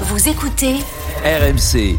Vous 0.00 0.28
écoutez 0.28 0.74
RMC. 1.24 1.96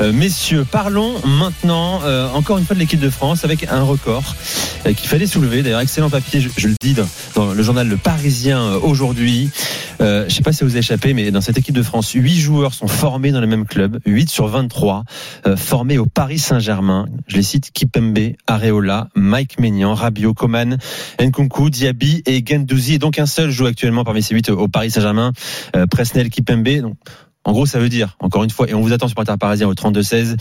Euh, 0.00 0.12
messieurs, 0.12 0.64
parlons 0.70 1.14
maintenant 1.26 2.00
euh, 2.04 2.28
encore 2.30 2.58
une 2.58 2.64
fois 2.64 2.74
de 2.74 2.80
l'équipe 2.80 3.00
de 3.00 3.10
France 3.10 3.44
avec 3.44 3.66
un 3.68 3.82
record 3.82 4.22
euh, 4.22 4.73
qu'il 4.92 5.08
fallait 5.08 5.26
soulever. 5.26 5.62
D'ailleurs, 5.62 5.80
excellent 5.80 6.10
papier, 6.10 6.40
je, 6.40 6.48
je 6.56 6.68
le 6.68 6.74
dis 6.80 6.94
dans, 6.94 7.06
dans, 7.34 7.52
le 7.52 7.62
journal 7.62 7.88
Le 7.88 7.96
Parisien 7.96 8.60
euh, 8.60 8.80
aujourd'hui. 8.80 9.50
Euh, 10.00 10.26
je 10.28 10.34
sais 10.34 10.42
pas 10.42 10.52
si 10.52 10.64
vous 10.64 10.76
a 10.76 10.80
échappé, 10.80 11.14
mais 11.14 11.30
dans 11.30 11.40
cette 11.40 11.58
équipe 11.58 11.74
de 11.74 11.82
France, 11.82 12.12
8 12.12 12.34
joueurs 12.36 12.74
sont 12.74 12.88
formés 12.88 13.32
dans 13.32 13.40
le 13.40 13.46
même 13.46 13.64
club, 13.64 13.98
8 14.06 14.28
sur 14.28 14.46
23, 14.46 15.04
euh, 15.46 15.56
formés 15.56 15.98
au 15.98 16.06
Paris 16.06 16.38
Saint-Germain. 16.38 17.06
Je 17.26 17.36
les 17.36 17.42
cite 17.42 17.70
Kipembe, 17.72 18.34
Areola, 18.46 19.08
Mike 19.14 19.58
Maignan, 19.58 19.94
Rabiot, 19.94 20.34
Coman, 20.34 20.78
Nkunku, 21.20 21.70
Diaby 21.70 22.22
et 22.26 22.44
Gendouzi. 22.44 22.94
Et 22.94 22.98
donc 22.98 23.18
un 23.18 23.26
seul 23.26 23.50
joue 23.50 23.66
actuellement 23.66 24.04
parmi 24.04 24.22
ces 24.22 24.34
8 24.34 24.50
au 24.50 24.68
Paris 24.68 24.90
Saint-Germain, 24.90 25.32
euh, 25.76 25.86
Presnel 25.86 26.30
Kipembe. 26.30 26.80
Donc, 26.80 26.96
en 27.46 27.52
gros, 27.52 27.66
ça 27.66 27.78
veut 27.78 27.90
dire, 27.90 28.16
encore 28.20 28.42
une 28.42 28.50
fois, 28.50 28.68
et 28.70 28.74
on 28.74 28.80
vous 28.80 28.92
attend 28.94 29.06
sur 29.06 29.18
Inter 29.18 29.34
Parisien 29.38 29.68
au 29.68 29.74
32-16, 29.74 30.36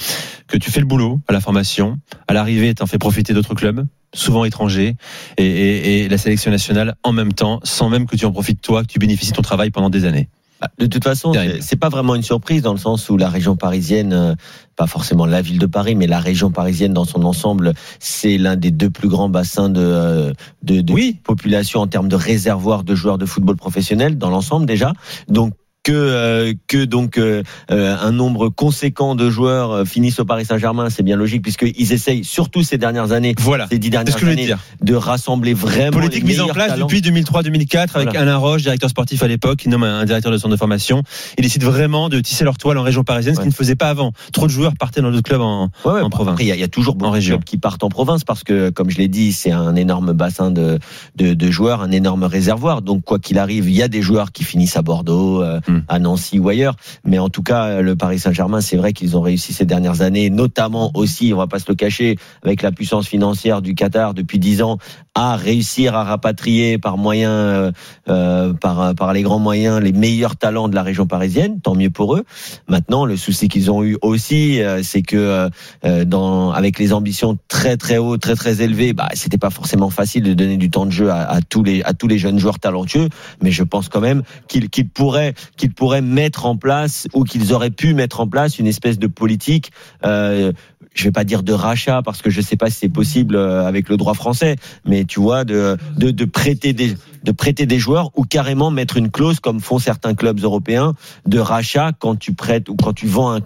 que 0.48 0.58
tu 0.58 0.72
fais 0.72 0.80
le 0.80 0.86
boulot 0.86 1.20
à 1.28 1.34
la 1.34 1.42
formation, 1.42 2.00
à 2.30 2.34
l'arrivée, 2.34 2.73
t'en 2.73 2.86
fais 2.86 2.98
profiter 2.98 3.34
d'autres 3.34 3.56
clubs, 3.56 3.86
souvent 4.14 4.45
étrangers, 4.45 4.95
et, 5.38 5.45
et, 5.45 6.03
et, 6.03 6.09
la 6.09 6.17
sélection 6.17 6.52
nationale 6.52 6.95
en 7.03 7.11
même 7.11 7.33
temps, 7.33 7.59
sans 7.64 7.89
même 7.89 8.06
que 8.06 8.16
tu 8.16 8.25
en 8.25 8.31
profites 8.31 8.61
toi, 8.61 8.83
que 8.83 8.88
tu 8.88 9.00
bénéficies 9.00 9.31
de 9.31 9.38
ton 9.38 9.42
travail 9.42 9.69
pendant 9.72 9.89
des 9.89 10.06
années. 10.06 10.30
De 10.78 10.86
toute 10.86 11.03
façon, 11.03 11.33
c'est 11.59 11.75
pas 11.75 11.89
vraiment 11.89 12.16
une 12.16 12.23
surprise 12.23 12.61
dans 12.61 12.72
le 12.72 12.80
sens 12.80 13.09
où 13.09 13.17
la 13.17 13.30
région 13.30 13.56
parisienne, 13.56 14.38
pas 14.75 14.88
forcément 14.88 15.25
la 15.25 15.41
ville 15.41 15.59
de 15.59 15.66
Paris, 15.66 15.95
mais 15.95 16.08
la 16.08 16.19
région 16.19 16.52
parisienne 16.52 16.94
dans 16.94 17.06
son 17.06 17.23
ensemble, 17.23 17.73
c'est 18.00 18.38
l'un 18.38 18.56
des 18.56 18.72
deux 18.72 18.89
plus 18.89 19.09
grands 19.09 19.30
bassins 19.30 19.69
de, 19.69 20.34
de, 20.61 20.81
de 20.81 20.94
oui. 20.94 21.19
population 21.23 21.81
en 21.81 21.88
termes 21.88 22.08
de 22.08 22.16
réservoir 22.16 22.84
de 22.84 22.95
joueurs 22.95 23.17
de 23.17 23.25
football 23.25 23.58
professionnel 23.58 24.17
dans 24.17 24.30
l'ensemble 24.30 24.66
déjà. 24.66 24.94
Donc 25.28 25.53
que 25.84 25.92
euh, 25.92 26.53
que 26.67 26.86
donc 26.86 27.17
euh, 27.17 27.44
un 27.70 28.12
nombre 28.12 28.50
conséquent 28.50 29.16
de 29.16 29.30
joueurs 29.30 29.72
euh, 29.72 29.86
finissent 29.86 30.20
au 30.20 30.25
Paris 30.25 30.45
Saint-Germain, 30.45 30.90
c'est 30.90 31.03
bien 31.03 31.17
logique 31.17 31.42
puisqu'ils 31.42 31.92
essayent 31.92 32.23
surtout 32.23 32.64
ces 32.64 32.78
dernières 32.78 33.12
années, 33.12 33.36
voilà, 33.38 33.67
ces 33.70 33.80
dix 33.80 33.90
dernières 33.90 34.16
que 34.16 34.25
années, 34.25 34.53
de 34.81 34.95
rassembler 34.95 35.53
vraiment 35.53 35.92
politique 35.92 36.23
mise 36.23 36.40
en 36.40 36.48
place 36.48 36.70
talents. 36.70 36.88
depuis 36.88 37.02
2003-2004 37.02 37.78
avec 37.95 38.09
voilà. 38.09 38.22
Alain 38.22 38.38
Roche, 38.38 38.62
directeur 38.62 38.90
sportif 38.90 39.22
à 39.23 39.28
l'époque, 39.28 39.59
qui 39.59 39.70
nomme 39.70 39.84
un 39.84 40.06
directeur 40.06 40.31
de 40.31 40.38
centre 40.38 40.53
de 40.53 40.58
formation. 40.58 41.03
Il 41.38 41.44
décide 41.44 41.64
vraiment 41.64 42.08
de 42.08 42.20
tisser 42.22 42.45
leur 42.45 42.58
toile 42.58 42.78
en 42.78 42.84
région 42.84 43.03
parisienne, 43.03 43.36
ce 43.36 43.40
ouais. 43.40 43.44
qu'il 43.44 43.52
ne 43.52 43.56
faisait 43.56 43.75
pas 43.75 43.90
avant. 43.90 44.14
Trop 44.31 44.47
de 44.47 44.52
joueurs 44.52 44.73
partaient 44.80 45.02
dans 45.02 45.12
d'autres 45.12 45.23
clubs 45.23 45.42
en, 45.42 45.70
ouais, 45.86 45.92
ouais, 45.92 46.02
en 46.02 46.09
province. 46.09 46.38
Il 46.40 46.45
y, 46.45 46.58
y, 46.58 46.64
a 46.64 46.68
toujours 46.70 46.95
beaucoup 46.95 47.09
en 47.09 47.12
de 47.12 47.16
région. 47.16 47.36
clubs 47.36 47.44
qui 47.44 47.58
partent 47.58 47.84
en 47.84 47.90
province 47.90 48.23
parce 48.23 48.44
que, 48.45 48.70
comme 48.70 48.90
je 48.90 48.97
l'ai 48.97 49.09
dit, 49.09 49.34
c'est 49.34 49.52
un 49.52 49.75
énorme 49.75 50.14
bassin 50.14 50.50
de, 50.50 50.80
de, 51.18 51.34
de, 51.34 51.52
joueurs, 51.52 51.81
un 51.81 51.92
énorme 51.92 52.23
réservoir. 52.23 52.81
Donc 52.81 53.03
quoi 53.03 53.20
qu'il 53.20 53.38
arrive, 53.38 53.70
il 53.70 53.75
y 53.75 53.84
a 53.84 53.90
des 53.90 54.02
joueurs 54.02 54.31
qui 54.31 54.45
finissent 54.45 54.78
à 54.78 54.81
Bordeaux, 54.81 55.42
euh, 55.42 55.59
Hmm. 55.74 55.82
à 55.88 56.00
Nancy 56.00 56.40
ou 56.40 56.50
ailleurs. 56.50 56.76
Mais 57.06 57.20
en 57.20 57.30
tout 57.30 57.44
cas, 57.44 57.82
le 57.82 57.96
Paris 57.96 58.20
Saint-Germain, 58.20 58.62
c'est 58.62 58.78
vrai 58.78 58.94
qu'ils 58.94 59.18
ont 59.18 59.22
réussi 59.22 59.54
ces 59.54 59.66
dernières 59.66 60.02
années, 60.02 60.30
notamment 60.30 60.92
aussi, 60.94 61.32
on 61.34 61.38
va 61.38 61.48
pas 61.48 61.60
se 61.60 61.66
le 61.68 61.76
cacher, 61.76 62.18
avec 62.44 62.62
la 62.62 62.72
puissance 62.72 63.08
financière 63.08 63.62
du 63.62 63.74
Qatar 63.74 64.14
depuis 64.14 64.40
dix 64.40 64.62
ans, 64.62 64.78
à 65.16 65.36
réussir 65.36 65.96
à 65.96 66.03
rapatrier 66.03 66.78
par 66.78 66.97
moyens, 66.97 67.72
euh, 68.09 68.53
par, 68.53 68.96
par 68.96 69.14
les 69.14 69.22
grands 69.22 69.40
moyens, 69.40 69.81
les 69.81 69.92
meilleurs 69.92 70.36
talents 70.36 70.68
de 70.70 70.75
la 70.75 70.84
région 70.84 71.06
parisienne. 71.08 71.59
Tant 71.62 71.76
mieux 71.76 71.90
pour 71.90 72.16
eux. 72.16 72.24
Maintenant, 72.68 73.06
le 73.06 73.16
souci 73.16 73.47
qu'ils 73.47 73.72
ont 73.72 73.84
eu 73.84 73.97
aussi, 74.02 74.62
euh, 74.62 74.81
c'est 74.84 75.02
que 75.02 75.50
euh, 75.86 76.06
dans, 76.06 76.52
avec 76.52 76.80
les 76.80 76.94
ambitions 76.94 77.38
très 77.47 77.78
très 77.78 77.97
hautes, 77.97 78.22
très 78.22 78.36
très 78.36 78.62
élevées, 78.62 78.94
bah, 78.94 79.09
c'était 79.14 79.38
pas 79.38 79.50
forcément 79.50 79.90
facile 79.90 80.24
de 80.24 80.34
donner 80.34 80.58
du 80.58 80.70
temps 80.70 80.86
de 80.86 80.92
jeu 80.92 81.09
à, 81.09 81.30
à, 81.30 81.42
tous 81.42 81.64
les 81.64 81.84
à 81.84 81.94
tous 81.94 82.08
les 82.08 82.18
jeunes 82.18 82.40
joueurs 82.40 82.59
talentueux. 82.59 83.09
Mais 83.42 83.52
je 83.52 83.64
pense 83.64 83.90
quand 83.90 84.02
même 84.02 84.24
qu'ils 84.47 84.70
qu'ils 84.70 84.90
pourraient 84.90 85.34
qu'ils 85.63 85.74
pourraient 85.74 86.01
mettre 86.01 86.46
en 86.46 86.57
place 86.57 87.07
ou 87.13 87.24
qu'ils 87.24 87.53
auraient 87.53 87.69
pu 87.69 87.94
mettre 87.94 88.19
en 88.19 88.28
place 88.28 88.59
une 88.59 88.68
espèce 88.68 89.00
de 89.00 89.07
politique. 89.07 89.72
Euh, 90.03 90.51
je 90.94 91.06
vais 91.06 91.12
pas 91.12 91.24
dire 91.24 91.41
de 91.41 91.53
rachat 91.53 92.01
parce 92.03 92.22
que 92.22 92.29
je 92.29 92.41
sais 92.41 92.57
pas 92.57 92.69
si 92.69 92.79
c'est 92.79 92.90
possible 92.90 93.38
euh, 93.38 93.66
avec 93.66 93.88
le 93.88 93.96
droit 93.96 94.13
français, 94.13 94.57
mais 94.85 95.06
tu 95.06 95.22
vois 95.22 95.46
de 95.46 95.78
de, 95.96 96.12
de 96.12 96.25
prêter 96.25 96.73
des 96.73 96.97
de 97.23 97.31
prêter 97.31 97.66
des 97.66 97.79
joueurs 97.79 98.12
ou 98.16 98.23
carrément 98.25 98.72
mettre 98.72 98.97
une 98.97 99.09
clause 99.09 99.40
comme 99.40 99.62
font 99.62 99.79
certains 99.79 100.16
clubs 100.16 100.44
européens 100.44 100.96
de 101.25 101.40
rachat 101.40 101.94
quand 101.97 102.18
tu 102.18 102.34
prêtes 102.34 102.68
ou 102.68 102.75
quand 102.75 102.91
tu 102.91 103.07
vends 103.07 103.40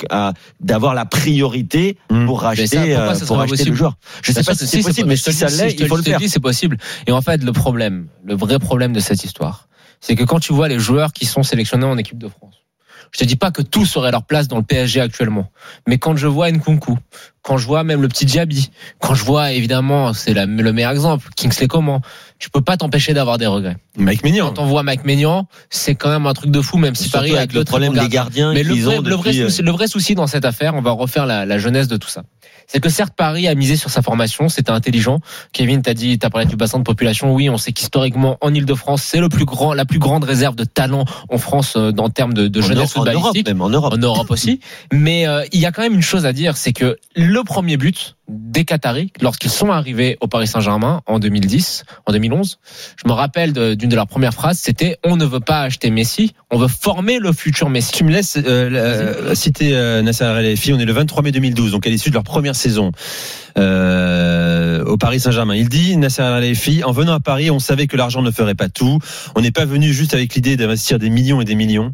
d'avoir 0.59 0.95
la 0.95 1.05
priorité 1.05 1.97
pour 2.25 2.41
racheter 2.41 2.65
ça, 2.65 2.81
euh, 2.81 3.15
pour 3.27 3.37
racheter 3.37 3.65
le 3.65 3.75
joueur. 3.75 3.95
Je 4.23 4.31
sais 4.31 4.43
pas 4.43 4.55
si 4.55 4.65
c'est 4.65 4.81
possible, 4.81 5.07
mais 5.07 5.17
si 5.17 5.33
ça 5.33 5.49
l'est, 5.49 5.79
il 5.79 5.85
faut 5.85 5.97
le 5.97 6.01
faire. 6.01 6.19
C'est 6.27 6.39
possible. 6.39 6.77
Et 7.05 7.11
en 7.11 7.21
fait, 7.21 7.43
le 7.43 7.51
problème, 7.51 8.07
le 8.25 8.35
vrai 8.35 8.57
problème 8.57 8.91
de 8.91 8.99
cette 8.99 9.23
histoire, 9.23 9.67
c'est 9.99 10.15
que 10.15 10.23
quand 10.23 10.39
tu 10.39 10.53
vois 10.53 10.67
les 10.67 10.79
joueurs 10.79 11.13
qui 11.13 11.25
sont 11.25 11.43
sélectionnés 11.43 11.85
en 11.85 11.97
équipe 11.97 12.17
de 12.17 12.27
France, 12.27 12.63
je 13.11 13.19
te 13.19 13.23
dis 13.23 13.35
pas 13.35 13.51
que 13.51 13.61
tous 13.61 13.95
auraient 13.95 14.11
leur 14.11 14.25
place 14.25 14.47
dans 14.47 14.57
le 14.57 14.63
PSG 14.63 15.01
actuellement, 15.01 15.51
mais 15.87 15.97
quand 15.97 16.15
je 16.15 16.27
vois 16.27 16.51
Nkunku, 16.51 16.97
quand 17.47 17.57
je 17.57 17.65
vois 17.65 17.85
même 17.85 18.01
le 18.01 18.09
petit 18.09 18.25
Diaby, 18.25 18.71
quand 18.99 19.15
je 19.15 19.23
vois 19.23 19.53
évidemment, 19.53 20.11
c'est 20.11 20.33
le 20.33 20.73
meilleur 20.73 20.91
exemple, 20.91 21.29
Kingsley 21.37 21.67
Coman, 21.67 22.01
tu 22.39 22.49
peux 22.49 22.59
pas 22.59 22.75
t'empêcher 22.75 23.13
d'avoir 23.13 23.37
des 23.37 23.47
regrets. 23.47 23.77
Mike 23.95 24.21
Maignan. 24.25 24.49
Quand 24.49 24.61
on 24.61 24.65
voit 24.65 24.83
Mike 24.83 25.05
Maignan, 25.05 25.47
c'est 25.69 25.95
quand 25.95 26.09
même 26.09 26.27
un 26.27 26.33
truc 26.33 26.51
de 26.51 26.59
fou, 26.59 26.77
même 26.77 26.93
si 26.93 27.09
Paris 27.09 27.37
avec 27.37 27.53
le 27.53 27.63
problème 27.63 27.93
des 27.93 28.09
gardiens. 28.09 28.53
Mais 28.53 28.63
le 28.63 28.75
vrai, 28.75 28.97
ont 28.97 29.01
le, 29.01 29.15
vrai 29.15 29.31
souci, 29.31 29.61
le 29.61 29.71
vrai 29.71 29.87
souci 29.87 30.13
dans 30.13 30.27
cette 30.27 30.43
affaire, 30.43 30.75
on 30.75 30.81
va 30.81 30.91
refaire 30.91 31.25
la, 31.25 31.45
la 31.45 31.57
jeunesse 31.57 31.87
de 31.87 31.95
tout 31.95 32.09
ça. 32.09 32.23
C'est 32.67 32.81
que 32.81 32.89
certes 32.89 33.13
Paris 33.15 33.47
a 33.47 33.55
misé 33.55 33.77
sur 33.77 33.89
sa 33.89 34.01
formation, 34.01 34.49
c'était 34.49 34.71
intelligent. 34.71 35.21
Kevin 35.53 35.81
t'a 35.81 35.93
dit, 35.93 36.19
t'as 36.19 36.29
parlé 36.29 36.45
du 36.45 36.57
bassin 36.57 36.79
de 36.79 36.83
population. 36.83 37.33
Oui, 37.33 37.49
on 37.49 37.57
sait 37.57 37.71
qu'historiquement 37.71 38.37
en 38.41 38.53
Ile-de-France, 38.53 39.03
c'est 39.03 39.21
le 39.21 39.29
plus 39.29 39.45
grand, 39.45 39.73
la 39.73 39.85
plus 39.85 39.99
grande 39.99 40.25
réserve 40.25 40.55
de 40.55 40.65
talent 40.65 41.05
en 41.29 41.37
France 41.37 41.75
euh, 41.77 41.93
en 41.97 42.09
termes 42.09 42.33
de, 42.33 42.49
de 42.49 42.61
jeunesse 42.61 42.97
en 42.97 43.05
Europe, 43.05 43.37
même 43.45 43.61
en 43.61 43.69
Europe. 43.69 43.93
En 43.93 43.97
Europe 43.97 44.31
aussi. 44.31 44.59
Mais 44.91 45.25
euh, 45.27 45.45
il 45.53 45.61
y 45.61 45.65
a 45.65 45.71
quand 45.71 45.81
même 45.81 45.93
une 45.93 46.01
chose 46.01 46.25
à 46.25 46.33
dire, 46.33 46.57
c'est 46.57 46.73
que 46.73 46.97
le 47.15 47.36
premier 47.43 47.77
but 47.77 48.15
des 48.27 48.65
Qataris, 48.65 49.11
lorsqu'ils 49.21 49.49
sont 49.49 49.71
arrivés 49.71 50.17
au 50.21 50.27
Paris 50.27 50.47
Saint-Germain 50.47 51.01
en 51.05 51.19
2010, 51.19 51.83
en 52.05 52.11
2011, 52.11 52.59
je 53.01 53.07
me 53.07 53.13
rappelle 53.13 53.53
d'une 53.53 53.89
de, 53.89 53.95
leurs 53.95 54.07
premières 54.07 54.33
phrases, 54.33 54.59
c'était 54.59 54.97
on 55.03 55.15
ne 55.15 55.25
veut 55.25 55.39
pas 55.39 55.61
acheter 55.61 55.89
Messi, 55.89 56.33
on 56.51 56.57
veut 56.57 56.67
former 56.67 57.19
le 57.19 57.31
futur 57.31 57.69
Messi. 57.69 57.91
Tu 57.93 58.03
me 58.03 58.11
laisses 58.11 58.37
euh, 58.37 59.33
citer 59.35 59.75
euh, 59.75 60.01
Nasser 60.01 60.25
Al-Khelaifi, 60.25 60.73
on 60.73 60.79
est 60.79 60.85
le 60.85 60.93
23 60.93 61.23
mai 61.23 61.31
2012, 61.31 61.71
donc 61.71 61.87
à 61.87 61.89
l'issue 61.89 62.09
de 62.09 62.15
leur 62.15 62.23
première 62.23 62.55
saison 62.55 62.91
euh, 63.57 64.83
au 64.83 64.97
Paris 64.97 65.19
Saint-Germain. 65.19 65.55
Il 65.55 65.69
dit 65.69 65.95
Nasser 65.97 66.21
Al-Khelaifi, 66.21 66.83
en 66.83 66.91
venant 66.91 67.13
à 67.13 67.19
Paris, 67.19 67.49
on 67.51 67.59
savait 67.59 67.87
que 67.87 67.97
l'argent 67.97 68.21
ne 68.21 68.31
ferait 68.31 68.55
pas 68.55 68.69
tout, 68.69 68.99
on 69.35 69.41
n'est 69.41 69.51
pas 69.51 69.65
venu 69.65 69.93
juste 69.93 70.13
avec 70.13 70.35
l'idée 70.35 70.57
d'investir 70.57 70.99
des 70.99 71.09
millions 71.09 71.41
et 71.41 71.45
des 71.45 71.55
millions 71.55 71.93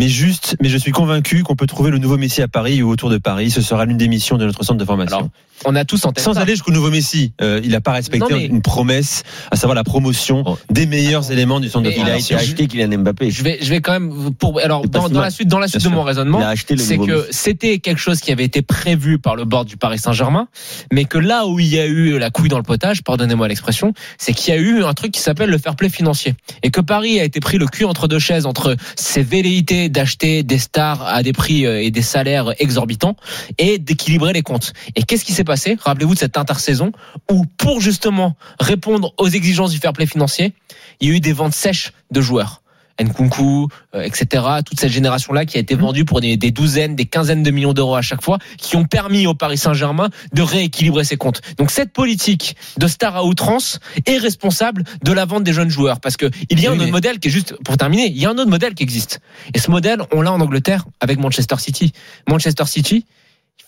mais 0.00 0.08
juste, 0.08 0.56
mais 0.62 0.70
je 0.70 0.78
suis 0.78 0.92
convaincu 0.92 1.42
qu'on 1.42 1.56
peut 1.56 1.66
trouver 1.66 1.90
le 1.90 1.98
nouveau 1.98 2.16
Messi 2.16 2.40
à 2.40 2.48
Paris 2.48 2.82
ou 2.82 2.88
autour 2.88 3.10
de 3.10 3.18
Paris. 3.18 3.50
Ce 3.50 3.60
sera 3.60 3.84
l'une 3.84 3.98
des 3.98 4.08
missions 4.08 4.38
de 4.38 4.46
notre 4.46 4.64
centre 4.64 4.78
de 4.78 4.84
formation. 4.86 5.18
Alors, 5.18 5.30
on 5.66 5.76
a 5.76 5.84
tous 5.84 6.06
en 6.06 6.12
tête. 6.12 6.24
Sans 6.24 6.38
aller 6.38 6.52
jusqu'au 6.52 6.72
nouveau 6.72 6.88
Messi, 6.88 7.34
euh, 7.42 7.60
il 7.62 7.72
n'a 7.72 7.82
pas 7.82 7.92
respecté 7.92 8.32
non, 8.32 8.38
mais... 8.38 8.46
une 8.46 8.62
promesse, 8.62 9.24
à 9.50 9.56
savoir 9.56 9.74
la 9.74 9.84
promotion 9.84 10.42
oh. 10.46 10.58
des 10.70 10.86
meilleurs 10.86 11.24
alors, 11.24 11.32
éléments 11.32 11.60
du 11.60 11.68
centre 11.68 11.84
de 11.84 11.90
formation. 11.90 12.14
Il 12.14 12.34
a 12.34 12.42
été 12.42 12.50
acheté 12.50 12.66
Kylian 12.66 13.00
Mbappé. 13.00 13.30
Je 13.30 13.44
vais, 13.44 13.58
je 13.60 13.68
vais 13.68 13.82
quand 13.82 13.92
même 13.92 14.32
pour 14.32 14.58
alors 14.60 14.88
dans, 14.88 15.10
dans 15.10 15.20
la 15.20 15.28
suite, 15.28 15.48
dans 15.48 15.58
la 15.58 15.68
suite 15.68 15.84
de 15.84 15.90
mon 15.90 16.02
raisonnement, 16.02 16.40
c'est 16.56 16.96
que 16.96 17.26
c'était 17.30 17.78
quelque 17.78 18.00
chose 18.00 18.20
qui 18.20 18.32
avait 18.32 18.44
été 18.44 18.62
prévu 18.62 19.18
par 19.18 19.36
le 19.36 19.44
board 19.44 19.68
du 19.68 19.76
Paris 19.76 19.98
Saint-Germain, 19.98 20.48
mais 20.90 21.04
que 21.04 21.18
là 21.18 21.46
où 21.46 21.60
il 21.60 21.66
y 21.66 21.78
a 21.78 21.84
eu 21.84 22.18
la 22.18 22.30
couille 22.30 22.48
dans 22.48 22.56
le 22.56 22.62
potage, 22.62 23.02
pardonnez-moi 23.02 23.46
l'expression, 23.48 23.92
c'est 24.16 24.32
qu'il 24.32 24.54
y 24.54 24.56
a 24.56 24.60
eu 24.60 24.82
un 24.82 24.94
truc 24.94 25.12
qui 25.12 25.20
s'appelle 25.20 25.50
le 25.50 25.58
fair 25.58 25.76
play 25.76 25.90
financier 25.90 26.36
et 26.62 26.70
que 26.70 26.80
Paris 26.80 27.20
a 27.20 27.24
été 27.24 27.40
pris 27.40 27.58
le 27.58 27.66
cul 27.66 27.84
entre 27.84 28.08
deux 28.08 28.18
chaises 28.18 28.46
entre 28.46 28.76
ses 28.96 29.22
velléités 29.22 29.89
d'acheter 29.90 30.42
des 30.42 30.58
stars 30.58 31.06
à 31.06 31.22
des 31.22 31.32
prix 31.32 31.64
et 31.64 31.90
des 31.90 32.02
salaires 32.02 32.54
exorbitants 32.58 33.16
et 33.58 33.78
d'équilibrer 33.78 34.32
les 34.32 34.42
comptes. 34.42 34.72
Et 34.96 35.02
qu'est-ce 35.02 35.24
qui 35.24 35.32
s'est 35.32 35.44
passé? 35.44 35.76
Rappelez-vous 35.80 36.14
de 36.14 36.18
cette 36.18 36.36
intersaison 36.36 36.92
où, 37.30 37.44
pour 37.58 37.80
justement 37.80 38.36
répondre 38.58 39.12
aux 39.18 39.28
exigences 39.28 39.72
du 39.72 39.78
fair 39.78 39.92
play 39.92 40.06
financier, 40.06 40.54
il 41.00 41.08
y 41.08 41.12
a 41.12 41.16
eu 41.16 41.20
des 41.20 41.32
ventes 41.32 41.54
sèches 41.54 41.92
de 42.10 42.20
joueurs. 42.20 42.62
Nkunku, 43.02 43.68
euh, 43.94 44.02
etc. 44.02 44.44
Toute 44.64 44.80
cette 44.80 44.92
génération-là 44.92 45.44
qui 45.44 45.56
a 45.56 45.60
été 45.60 45.74
vendue 45.74 46.04
pour 46.04 46.20
des, 46.20 46.36
douzaines, 46.36 46.96
des 46.96 47.06
quinzaines 47.06 47.42
de 47.42 47.50
millions 47.50 47.72
d'euros 47.72 47.96
à 47.96 48.02
chaque 48.02 48.22
fois, 48.22 48.38
qui 48.58 48.76
ont 48.76 48.84
permis 48.84 49.26
au 49.26 49.34
Paris 49.34 49.58
Saint-Germain 49.58 50.10
de 50.32 50.42
rééquilibrer 50.42 51.04
ses 51.04 51.16
comptes. 51.16 51.40
Donc 51.58 51.70
cette 51.70 51.92
politique 51.92 52.56
de 52.78 52.86
star 52.86 53.16
à 53.16 53.24
outrance 53.24 53.80
est 54.06 54.18
responsable 54.18 54.84
de 55.02 55.12
la 55.12 55.24
vente 55.24 55.44
des 55.44 55.52
jeunes 55.52 55.70
joueurs, 55.70 56.00
parce 56.00 56.16
que 56.16 56.30
il 56.48 56.60
y 56.60 56.66
a 56.66 56.72
un 56.72 56.78
autre 56.78 56.90
modèle 56.90 57.18
qui 57.18 57.28
est 57.28 57.30
juste, 57.30 57.54
pour 57.64 57.76
terminer, 57.76 58.06
il 58.06 58.18
y 58.18 58.26
a 58.26 58.30
un 58.30 58.38
autre 58.38 58.50
modèle 58.50 58.74
qui 58.74 58.82
existe. 58.82 59.20
Et 59.54 59.58
ce 59.58 59.70
modèle, 59.70 60.02
on 60.12 60.22
l'a 60.22 60.32
en 60.32 60.40
Angleterre 60.40 60.84
avec 61.00 61.18
Manchester 61.18 61.56
City. 61.58 61.92
Manchester 62.28 62.64
City, 62.66 63.04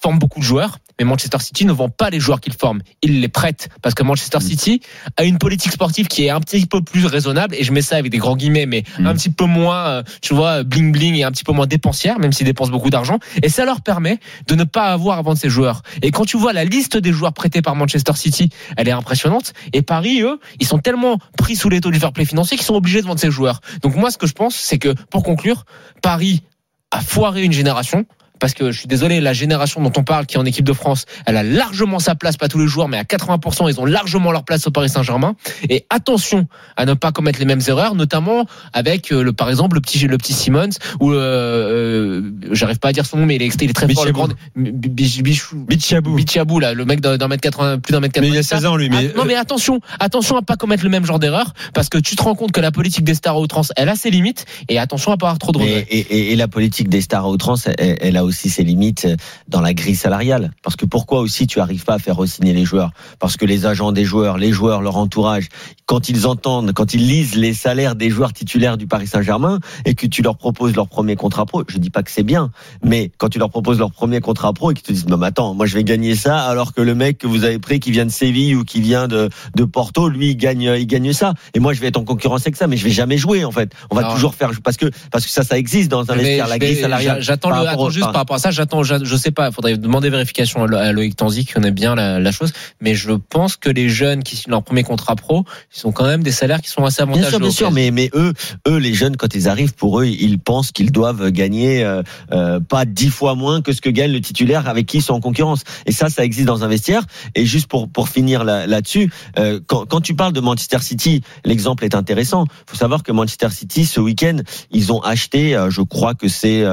forme 0.02 0.18
beaucoup 0.18 0.40
de 0.40 0.44
joueurs, 0.44 0.78
mais 0.98 1.04
Manchester 1.04 1.38
City 1.38 1.64
ne 1.64 1.72
vend 1.72 1.88
pas 1.88 2.10
les 2.10 2.18
joueurs 2.18 2.40
qu'il 2.40 2.52
forme. 2.52 2.82
Il 3.02 3.20
les 3.20 3.28
prête 3.28 3.68
parce 3.82 3.94
que 3.94 4.02
Manchester 4.02 4.38
mm. 4.38 4.40
City 4.40 4.80
a 5.16 5.22
une 5.22 5.38
politique 5.38 5.72
sportive 5.72 6.08
qui 6.08 6.26
est 6.26 6.30
un 6.30 6.40
petit 6.40 6.66
peu 6.66 6.82
plus 6.82 7.06
raisonnable 7.06 7.54
et 7.54 7.62
je 7.62 7.72
mets 7.72 7.82
ça 7.82 7.96
avec 7.96 8.10
des 8.10 8.18
grands 8.18 8.36
guillemets, 8.36 8.66
mais 8.66 8.82
mm. 8.98 9.06
un 9.06 9.14
petit 9.14 9.30
peu 9.30 9.44
moins, 9.44 9.86
euh, 9.86 10.02
tu 10.20 10.34
vois, 10.34 10.64
bling 10.64 10.90
bling 10.92 11.14
et 11.14 11.24
un 11.24 11.30
petit 11.30 11.44
peu 11.44 11.52
moins 11.52 11.66
dépensière, 11.66 12.18
même 12.18 12.32
s'ils 12.32 12.46
dépensent 12.46 12.72
beaucoup 12.72 12.90
d'argent. 12.90 13.18
Et 13.42 13.48
ça 13.48 13.64
leur 13.64 13.80
permet 13.80 14.18
de 14.48 14.54
ne 14.56 14.64
pas 14.64 14.92
avoir 14.92 15.18
à 15.18 15.22
vendre 15.22 15.38
ces 15.38 15.48
joueurs. 15.48 15.82
Et 16.02 16.10
quand 16.10 16.24
tu 16.24 16.36
vois 16.36 16.52
la 16.52 16.64
liste 16.64 16.96
des 16.96 17.12
joueurs 17.12 17.32
prêtés 17.32 17.62
par 17.62 17.76
Manchester 17.76 18.14
City, 18.14 18.50
elle 18.76 18.88
est 18.88 18.92
impressionnante. 18.92 19.52
Et 19.72 19.82
Paris, 19.82 20.22
eux, 20.22 20.40
ils 20.58 20.66
sont 20.66 20.78
tellement 20.78 21.18
pris 21.38 21.54
sous 21.54 21.68
les 21.68 21.80
taux 21.80 21.92
du 21.92 22.00
fair 22.00 22.12
play 22.12 22.24
financier 22.24 22.56
qu'ils 22.56 22.66
sont 22.66 22.74
obligés 22.74 23.02
de 23.02 23.06
vendre 23.06 23.20
ces 23.20 23.30
joueurs. 23.30 23.60
Donc 23.82 23.94
moi, 23.94 24.10
ce 24.10 24.18
que 24.18 24.26
je 24.26 24.32
pense, 24.32 24.56
c'est 24.56 24.78
que 24.78 24.94
pour 25.10 25.22
conclure, 25.22 25.64
Paris 26.02 26.42
a 26.90 27.00
foiré 27.00 27.44
une 27.44 27.52
génération 27.52 28.04
parce 28.42 28.54
que 28.54 28.72
je 28.72 28.78
suis 28.80 28.88
désolé, 28.88 29.20
la 29.20 29.32
génération 29.32 29.80
dont 29.80 29.92
on 29.96 30.02
parle 30.02 30.26
qui 30.26 30.34
est 30.34 30.38
en 30.40 30.44
équipe 30.44 30.64
de 30.64 30.72
France, 30.72 31.04
elle 31.26 31.36
a 31.36 31.44
largement 31.44 32.00
sa 32.00 32.16
place, 32.16 32.36
pas 32.36 32.48
tous 32.48 32.58
les 32.58 32.66
jours, 32.66 32.88
mais 32.88 32.98
à 32.98 33.04
80%, 33.04 33.70
ils 33.70 33.78
ont 33.78 33.84
largement 33.84 34.32
leur 34.32 34.42
place 34.42 34.66
au 34.66 34.72
Paris 34.72 34.88
Saint-Germain. 34.88 35.36
Et 35.70 35.86
attention 35.90 36.48
à 36.76 36.84
ne 36.84 36.94
pas 36.94 37.12
commettre 37.12 37.38
les 37.38 37.44
mêmes 37.44 37.60
erreurs, 37.68 37.94
notamment 37.94 38.46
avec 38.72 39.12
euh, 39.12 39.22
le, 39.22 39.32
par 39.32 39.48
exemple, 39.48 39.76
le 39.76 39.80
petit, 39.80 40.08
le 40.08 40.18
petit 40.18 40.32
Simmons 40.32 40.70
ou 40.98 41.12
euh, 41.12 41.20
euh, 41.20 42.30
j'arrive 42.50 42.80
pas 42.80 42.88
à 42.88 42.92
dire 42.92 43.06
son 43.06 43.18
nom, 43.18 43.26
mais 43.26 43.36
il 43.36 43.42
est, 43.42 43.62
il 43.62 43.70
est 43.70 43.72
très 43.72 43.88
fort, 43.94 44.06
le 44.06 44.10
grand 44.10 44.28
Bichabou. 44.56 46.16
Bichabou, 46.16 46.58
là, 46.58 46.74
le 46.74 46.84
mec 46.84 47.00
d'un 47.00 47.28
mètre 47.28 47.42
80, 47.42 47.78
plus 47.78 47.92
d'un 47.92 48.00
mètre 48.00 48.14
80. 48.14 48.28
Mais 48.28 48.34
il 48.34 48.38
a 48.40 48.42
16 48.42 48.66
ans, 48.66 48.74
lui. 48.74 48.90
Mais... 48.90 49.12
Ah, 49.14 49.18
non, 49.18 49.24
mais 49.24 49.36
attention, 49.36 49.78
attention 50.00 50.36
à 50.36 50.42
pas 50.42 50.56
commettre 50.56 50.82
le 50.82 50.90
même 50.90 51.06
genre 51.06 51.20
d'erreur, 51.20 51.54
parce 51.74 51.88
que 51.88 51.98
tu 51.98 52.16
te 52.16 52.22
rends 52.24 52.34
compte 52.34 52.50
que 52.50 52.60
la 52.60 52.72
politique 52.72 53.04
des 53.04 53.14
stars 53.14 53.36
à 53.36 53.40
outrance, 53.40 53.72
elle 53.76 53.88
a 53.88 53.94
ses 53.94 54.10
limites, 54.10 54.46
et 54.68 54.80
attention 54.80 55.12
à 55.12 55.16
pas 55.16 55.26
avoir 55.26 55.38
trop 55.38 55.52
de 55.52 55.58
regrets. 55.58 55.86
Et, 55.88 56.00
et, 56.00 56.32
et, 56.32 56.36
la 56.36 56.48
politique 56.48 56.88
des 56.88 57.02
stars 57.02 57.24
à 57.24 57.28
outrance, 57.28 57.68
elle, 57.78 57.98
elle 58.00 58.16
a 58.16 58.24
aussi 58.24 58.31
ses 58.32 58.64
limites 58.64 59.06
dans 59.48 59.60
la 59.60 59.74
grille 59.74 59.96
salariale. 59.96 60.52
Parce 60.62 60.76
que 60.76 60.86
pourquoi 60.86 61.20
aussi 61.20 61.46
tu 61.46 61.60
arrives 61.60 61.84
pas 61.84 61.94
à 61.94 61.98
faire 61.98 62.16
re-signer 62.16 62.52
les 62.52 62.64
joueurs? 62.64 62.90
Parce 63.18 63.36
que 63.36 63.44
les 63.44 63.66
agents 63.66 63.92
des 63.92 64.04
joueurs, 64.04 64.38
les 64.38 64.52
joueurs, 64.52 64.82
leur 64.82 64.96
entourage, 64.96 65.48
quand 65.86 66.08
ils 66.08 66.26
entendent, 66.26 66.72
quand 66.72 66.94
ils 66.94 67.06
lisent 67.06 67.36
les 67.36 67.54
salaires 67.54 67.94
des 67.94 68.10
joueurs 68.10 68.32
titulaires 68.32 68.76
du 68.76 68.86
Paris 68.86 69.06
Saint-Germain 69.06 69.60
et 69.84 69.94
que 69.94 70.06
tu 70.06 70.22
leur 70.22 70.36
proposes 70.36 70.74
leur 70.74 70.88
premier 70.88 71.16
contrat 71.16 71.46
pro, 71.46 71.64
je 71.68 71.78
dis 71.78 71.90
pas 71.90 72.02
que 72.02 72.10
c'est 72.10 72.22
bien, 72.22 72.50
mais 72.82 73.10
quand 73.18 73.28
tu 73.28 73.38
leur 73.38 73.50
proposes 73.50 73.78
leur 73.78 73.90
premier 73.90 74.20
contrat 74.20 74.52
pro 74.52 74.70
et 74.70 74.74
qu'ils 74.74 74.84
te 74.84 74.92
disent, 74.92 75.06
mais 75.06 75.26
attends, 75.26 75.54
moi 75.54 75.66
je 75.66 75.74
vais 75.74 75.84
gagner 75.84 76.16
ça 76.16 76.38
alors 76.44 76.72
que 76.72 76.80
le 76.80 76.94
mec 76.94 77.18
que 77.18 77.26
vous 77.26 77.44
avez 77.44 77.58
pris 77.58 77.80
qui 77.80 77.90
vient 77.90 78.06
de 78.06 78.10
Séville 78.10 78.56
ou 78.56 78.64
qui 78.64 78.80
vient 78.80 79.08
de, 79.08 79.28
de 79.54 79.64
Porto, 79.64 80.08
lui 80.08 80.30
il 80.30 80.36
gagne, 80.36 80.72
il 80.78 80.86
gagne 80.86 81.12
ça. 81.12 81.34
Et 81.54 81.60
moi 81.60 81.72
je 81.72 81.80
vais 81.80 81.88
être 81.88 81.98
en 81.98 82.04
concurrence 82.04 82.42
avec 82.42 82.56
ça, 82.56 82.66
mais 82.66 82.76
je 82.76 82.84
vais 82.84 82.90
jamais 82.90 83.18
jouer 83.18 83.44
en 83.44 83.50
fait. 83.50 83.72
On 83.90 83.96
va 83.96 84.12
toujours 84.12 84.34
faire 84.34 84.50
parce 84.62 84.76
que 84.76 84.86
parce 85.10 85.24
que 85.24 85.30
ça 85.30 85.42
ça 85.42 85.58
existe 85.58 85.90
dans 85.90 86.10
un 86.10 86.14
vestiaire, 86.14 86.46
la 86.48 86.58
grille 86.58 86.80
salariale. 86.80 87.20
J'attends 87.20 87.50
le, 87.50 87.90
juste 87.90 88.12
par 88.12 88.21
rapport 88.22 88.36
à 88.36 88.38
ça, 88.38 88.50
j'attends 88.50 88.82
je 88.82 89.16
sais 89.16 89.30
pas, 89.30 89.48
il 89.48 89.52
faudrait 89.52 89.76
demander 89.76 90.10
vérification 90.10 90.64
à 90.64 90.92
Loïc 90.92 91.16
Tanzi 91.16 91.44
qui 91.44 91.52
connaît 91.52 91.70
bien 91.70 91.94
la, 91.94 92.32
chose, 92.32 92.52
mais 92.80 92.94
je 92.94 93.12
pense 93.12 93.56
que 93.56 93.68
les 93.68 93.88
jeunes 93.88 94.22
qui 94.22 94.36
signent 94.36 94.52
leur 94.52 94.62
premier 94.62 94.82
contrat 94.82 95.16
pro, 95.16 95.44
ils 95.74 95.80
sont 95.80 95.92
quand 95.92 96.06
même 96.06 96.22
des 96.22 96.32
salaires 96.32 96.62
qui 96.62 96.70
sont 96.70 96.84
assez 96.84 97.02
avantageux. 97.02 97.22
Bien 97.22 97.30
sûr, 97.30 97.40
bien 97.40 97.50
sûr, 97.50 97.70
mais, 97.70 97.90
mais 97.90 98.10
eux, 98.14 98.32
eux, 98.66 98.76
les 98.76 98.94
jeunes, 98.94 99.16
quand 99.16 99.34
ils 99.34 99.48
arrivent, 99.48 99.74
pour 99.74 100.00
eux, 100.00 100.06
ils 100.06 100.38
pensent 100.38 100.72
qu'ils 100.72 100.92
doivent 100.92 101.30
gagner 101.30 101.84
euh, 101.84 102.02
euh, 102.32 102.60
pas 102.60 102.84
dix 102.84 103.10
fois 103.10 103.34
moins 103.34 103.62
que 103.62 103.72
ce 103.72 103.80
que 103.80 103.90
gagne 103.90 104.12
le 104.12 104.20
titulaire 104.20 104.68
avec 104.68 104.86
qui 104.86 104.98
ils 104.98 105.02
sont 105.02 105.14
en 105.14 105.20
concurrence. 105.20 105.62
Et 105.86 105.92
ça, 105.92 106.08
ça 106.08 106.24
existe 106.24 106.46
dans 106.46 106.64
un 106.64 106.68
vestiaire. 106.68 107.04
Et 107.34 107.46
juste 107.46 107.66
pour 107.66 107.88
pour 107.88 108.08
finir 108.08 108.44
là-dessus, 108.44 109.10
euh, 109.38 109.60
quand, 109.66 109.86
quand 109.86 110.00
tu 110.00 110.14
parles 110.14 110.32
de 110.32 110.40
Manchester 110.40 110.78
City, 110.80 111.22
l'exemple 111.44 111.84
est 111.84 111.94
intéressant. 111.94 112.44
Il 112.66 112.70
faut 112.70 112.76
savoir 112.76 113.02
que 113.02 113.12
Manchester 113.12 113.50
City, 113.50 113.84
ce 113.84 114.00
week-end, 114.00 114.38
ils 114.70 114.92
ont 114.92 115.00
acheté, 115.00 115.58
je 115.68 115.82
crois 115.82 116.14
que 116.14 116.28
c'est 116.28 116.64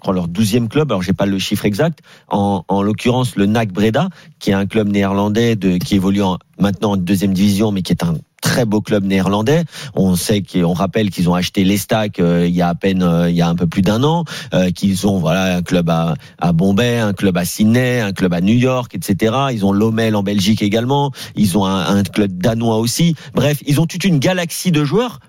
crois, 0.00 0.14
leur 0.14 0.28
douzième 0.28 0.68
club. 0.68 0.90
Alors, 0.90 1.02
j'ai 1.02 1.12
pas 1.12 1.26
le 1.26 1.38
chiffre 1.38 1.64
exact. 1.64 2.00
En, 2.28 2.64
en 2.68 2.82
l'occurrence, 2.82 3.36
le 3.36 3.46
NAC 3.46 3.72
Breda, 3.72 4.08
qui 4.38 4.50
est 4.50 4.54
un 4.54 4.66
club 4.66 4.88
néerlandais 4.88 5.56
de, 5.56 5.78
qui 5.78 5.94
évolue 5.94 6.22
maintenant 6.58 6.92
en 6.92 6.96
deuxième 6.96 7.32
division, 7.32 7.72
mais 7.72 7.82
qui 7.82 7.92
est 7.92 8.02
un 8.02 8.14
très 8.40 8.64
beau 8.64 8.80
club 8.80 9.04
néerlandais. 9.04 9.64
On 9.94 10.16
sait 10.16 10.42
qu'on 10.42 10.72
rappelle 10.72 11.10
qu'ils 11.10 11.28
ont 11.28 11.34
acheté 11.34 11.64
l'Estac 11.64 12.18
euh, 12.18 12.46
il 12.46 12.54
y 12.54 12.62
a 12.62 12.68
à 12.68 12.74
peine 12.74 13.02
euh, 13.02 13.30
il 13.30 13.36
y 13.36 13.42
a 13.42 13.48
un 13.48 13.54
peu 13.54 13.66
plus 13.66 13.82
d'un 13.82 14.02
an, 14.02 14.24
euh, 14.54 14.70
qu'ils 14.70 15.06
ont 15.06 15.18
voilà 15.18 15.56
un 15.56 15.62
club 15.62 15.90
à, 15.90 16.14
à 16.38 16.52
Bombay, 16.52 16.98
un 16.98 17.12
club 17.12 17.36
à 17.36 17.44
Sydney, 17.44 18.00
un 18.00 18.12
club 18.12 18.32
à 18.34 18.40
New 18.40 18.56
York, 18.56 18.94
etc. 18.94 19.34
Ils 19.52 19.64
ont 19.64 19.72
Lomel 19.72 20.16
en 20.16 20.22
Belgique 20.22 20.62
également. 20.62 21.12
Ils 21.36 21.58
ont 21.58 21.66
un, 21.66 21.96
un 21.96 22.02
club 22.02 22.32
danois 22.38 22.78
aussi. 22.78 23.14
Bref, 23.34 23.58
ils 23.66 23.80
ont 23.80 23.86
toute 23.86 24.04
une 24.04 24.18
galaxie 24.18 24.72
de 24.72 24.84
joueurs 24.84 25.20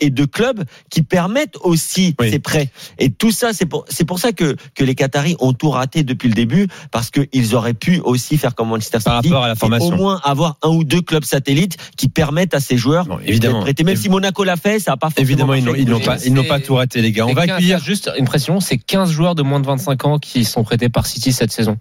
et 0.00 0.10
de 0.10 0.24
clubs 0.24 0.64
qui 0.90 1.02
permettent 1.02 1.56
aussi 1.62 2.14
ces 2.20 2.38
prêts. 2.38 2.70
Et 2.98 3.10
tout 3.10 3.30
ça, 3.30 3.52
c'est 3.52 3.66
pour, 3.66 3.84
c'est 3.88 4.04
pour 4.04 4.18
ça 4.18 4.32
que, 4.32 4.56
que 4.74 4.84
les 4.84 4.94
Qataris 4.94 5.36
ont 5.40 5.52
tout 5.52 5.70
raté 5.70 6.02
depuis 6.02 6.28
le 6.28 6.34
début, 6.34 6.68
parce 6.90 7.10
qu'ils 7.10 7.54
auraient 7.54 7.74
pu 7.74 8.00
aussi 8.00 8.36
faire 8.38 8.54
comme 8.54 8.68
Manchester 8.68 8.98
City. 8.98 9.04
Par 9.06 9.22
rapport 9.22 9.44
à 9.44 9.48
la 9.48 9.54
formation. 9.54 9.94
au 9.94 9.96
moins 9.96 10.20
avoir 10.24 10.56
un 10.62 10.68
ou 10.68 10.84
deux 10.84 11.02
clubs 11.02 11.24
satellites 11.24 11.76
qui 11.96 12.08
permettent 12.08 12.54
à 12.54 12.60
ces 12.60 12.76
joueurs 12.76 13.06
évidemment. 13.24 13.60
prêter. 13.60 13.84
Même 13.84 13.96
si 13.96 14.08
Monaco 14.08 14.44
l'a 14.44 14.56
fait, 14.56 14.78
ça 14.78 14.92
n'a 14.92 14.96
pas 14.96 15.10
Évidemment, 15.16 15.54
ils 15.54 15.64
n'ont 15.88 16.00
pas, 16.00 16.24
ils 16.24 16.32
n'ont 16.32 16.44
pas 16.44 16.60
tout 16.60 16.74
raté, 16.74 17.00
les 17.00 17.12
gars. 17.12 17.26
On 17.26 17.32
va 17.32 17.42
accueillir 17.42 17.78
juste 17.78 18.10
une 18.18 18.26
pression, 18.26 18.60
c'est 18.60 18.78
15 18.78 19.10
joueurs 19.10 19.34
de 19.34 19.42
moins 19.42 19.60
de 19.60 19.66
25 19.66 20.04
ans 20.04 20.18
qui 20.18 20.44
sont 20.44 20.62
prêtés 20.62 20.88
par 20.88 21.06
City 21.06 21.32
cette 21.32 21.52
saison. 21.52 21.78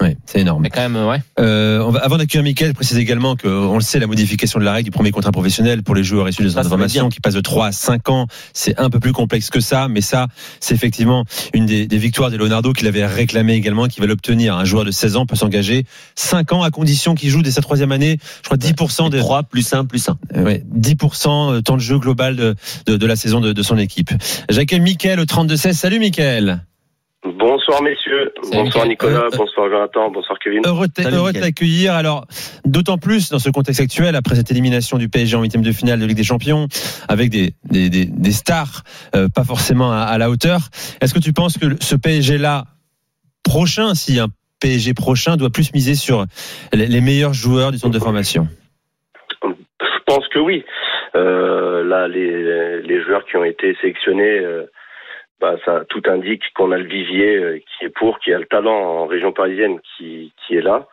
Oui, 0.00 0.16
c'est 0.24 0.40
énorme. 0.40 0.62
Mais 0.62 0.70
quand 0.70 0.80
même, 0.80 0.96
ouais. 0.96 1.20
Euh, 1.38 1.80
on 1.80 1.90
va, 1.90 2.00
avant 2.00 2.16
d'accueillir 2.16 2.42
Mickaël, 2.42 2.72
précise 2.72 2.96
également 2.96 3.36
que, 3.36 3.48
on 3.48 3.74
le 3.74 3.82
sait, 3.82 3.98
la 3.98 4.06
modification 4.06 4.58
de 4.58 4.64
la 4.64 4.72
règle 4.72 4.86
du 4.86 4.90
premier 4.90 5.10
contrat 5.10 5.30
professionnel 5.30 5.82
pour 5.82 5.94
les 5.94 6.02
joueurs 6.02 6.28
issus 6.28 6.42
des 6.42 6.56
informations 6.56 7.10
qui 7.10 7.20
passe 7.20 7.34
de 7.34 7.40
3 7.40 7.66
à 7.66 7.72
5 7.72 8.08
ans, 8.08 8.26
c'est 8.54 8.78
un 8.78 8.88
peu 8.88 8.98
plus 8.98 9.12
complexe 9.12 9.50
que 9.50 9.60
ça, 9.60 9.88
mais 9.88 10.00
ça, 10.00 10.28
c'est 10.60 10.74
effectivement 10.74 11.24
une 11.52 11.66
des, 11.66 11.86
des, 11.86 11.98
victoires 11.98 12.30
de 12.30 12.36
Leonardo 12.38 12.72
qu'il 12.72 12.88
avait 12.88 13.04
réclamé 13.04 13.54
également, 13.54 13.88
qui 13.88 14.00
va 14.00 14.06
l'obtenir. 14.06 14.56
Un 14.56 14.64
joueur 14.64 14.84
de 14.84 14.90
16 14.90 15.16
ans 15.16 15.26
peut 15.26 15.36
s'engager 15.36 15.84
5 16.14 16.52
ans 16.52 16.62
à 16.62 16.70
condition 16.70 17.14
qu'il 17.14 17.28
joue 17.28 17.42
dès 17.42 17.50
sa 17.50 17.60
troisième 17.60 17.92
année. 17.92 18.18
Je 18.42 18.48
crois 18.48 18.56
10% 18.56 19.10
de 19.10 19.18
3 19.18 19.42
plus 19.42 19.72
1 19.72 19.84
plus 19.84 20.08
1. 20.08 20.18
Euh, 20.36 20.44
ouais, 20.44 20.64
10% 20.74 21.62
temps 21.62 21.76
de 21.76 21.82
jeu 21.82 21.98
global 21.98 22.36
de, 22.36 22.54
de, 22.86 22.96
de 22.96 23.06
la 23.06 23.16
saison 23.16 23.40
de, 23.40 23.52
de 23.52 23.62
son 23.62 23.76
équipe. 23.76 24.10
J'accueille 24.48 24.80
Mickaël 24.80 25.20
au 25.20 25.24
32-16. 25.24 25.74
Salut 25.74 25.98
Mickaël. 25.98 26.62
Bonsoir 27.22 27.82
messieurs, 27.82 28.32
bonsoir 28.50 28.86
Nicolas, 28.86 29.24
euh, 29.24 29.36
bonsoir 29.36 29.68
Jonathan, 29.68 30.10
bonsoir 30.10 30.38
Kevin. 30.38 30.62
Heureux, 30.64 30.88
de 30.88 31.38
t'accueillir. 31.38 31.92
Alors, 31.92 32.24
d'autant 32.64 32.96
plus 32.96 33.28
dans 33.28 33.38
ce 33.38 33.50
contexte 33.50 33.82
actuel, 33.82 34.16
après 34.16 34.36
cette 34.36 34.50
élimination 34.50 34.96
du 34.96 35.10
PSG 35.10 35.36
en 35.36 35.42
huitième 35.42 35.62
de 35.62 35.70
finale 35.70 36.00
de 36.00 36.06
Ligue 36.06 36.16
des 36.16 36.24
Champions, 36.24 36.66
avec 37.10 37.28
des, 37.28 37.52
des, 37.64 37.90
des, 37.90 38.06
des 38.06 38.32
stars 38.32 38.84
euh, 39.14 39.28
pas 39.28 39.44
forcément 39.44 39.92
à, 39.92 40.16
la 40.16 40.30
hauteur. 40.30 40.60
Est-ce 41.02 41.12
que 41.12 41.18
tu 41.18 41.34
penses 41.34 41.58
que 41.58 41.66
ce 41.82 41.94
PSG-là, 41.94 42.64
prochain, 43.44 43.94
si 43.94 44.18
un 44.18 44.28
PSG 44.62 44.94
prochain, 44.94 45.36
doit 45.36 45.50
plus 45.50 45.74
miser 45.74 45.96
sur 45.96 46.24
les 46.72 47.00
meilleurs 47.02 47.34
joueurs 47.34 47.70
du 47.70 47.76
centre 47.76 47.92
de 47.92 48.02
formation? 48.02 48.48
Je 49.44 49.98
pense 50.06 50.26
que 50.28 50.38
oui. 50.38 50.64
Euh, 51.16 51.84
là, 51.84 52.08
les, 52.08 52.80
les 52.80 53.02
joueurs 53.02 53.26
qui 53.26 53.36
ont 53.36 53.44
été 53.44 53.76
sélectionnés... 53.82 54.40
Bah, 55.40 55.56
ça 55.64 55.84
tout 55.88 56.02
indique 56.06 56.42
qu'on 56.54 56.70
a 56.70 56.76
le 56.76 56.84
vivier 56.84 57.36
euh, 57.36 57.58
qui 57.58 57.86
est 57.86 57.88
pour, 57.88 58.18
qui 58.18 58.32
a 58.32 58.38
le 58.38 58.44
talent 58.44 58.76
en 58.76 59.06
région 59.06 59.32
parisienne 59.32 59.80
qui, 59.96 60.34
qui 60.36 60.56
est 60.56 60.60
là. 60.60 60.86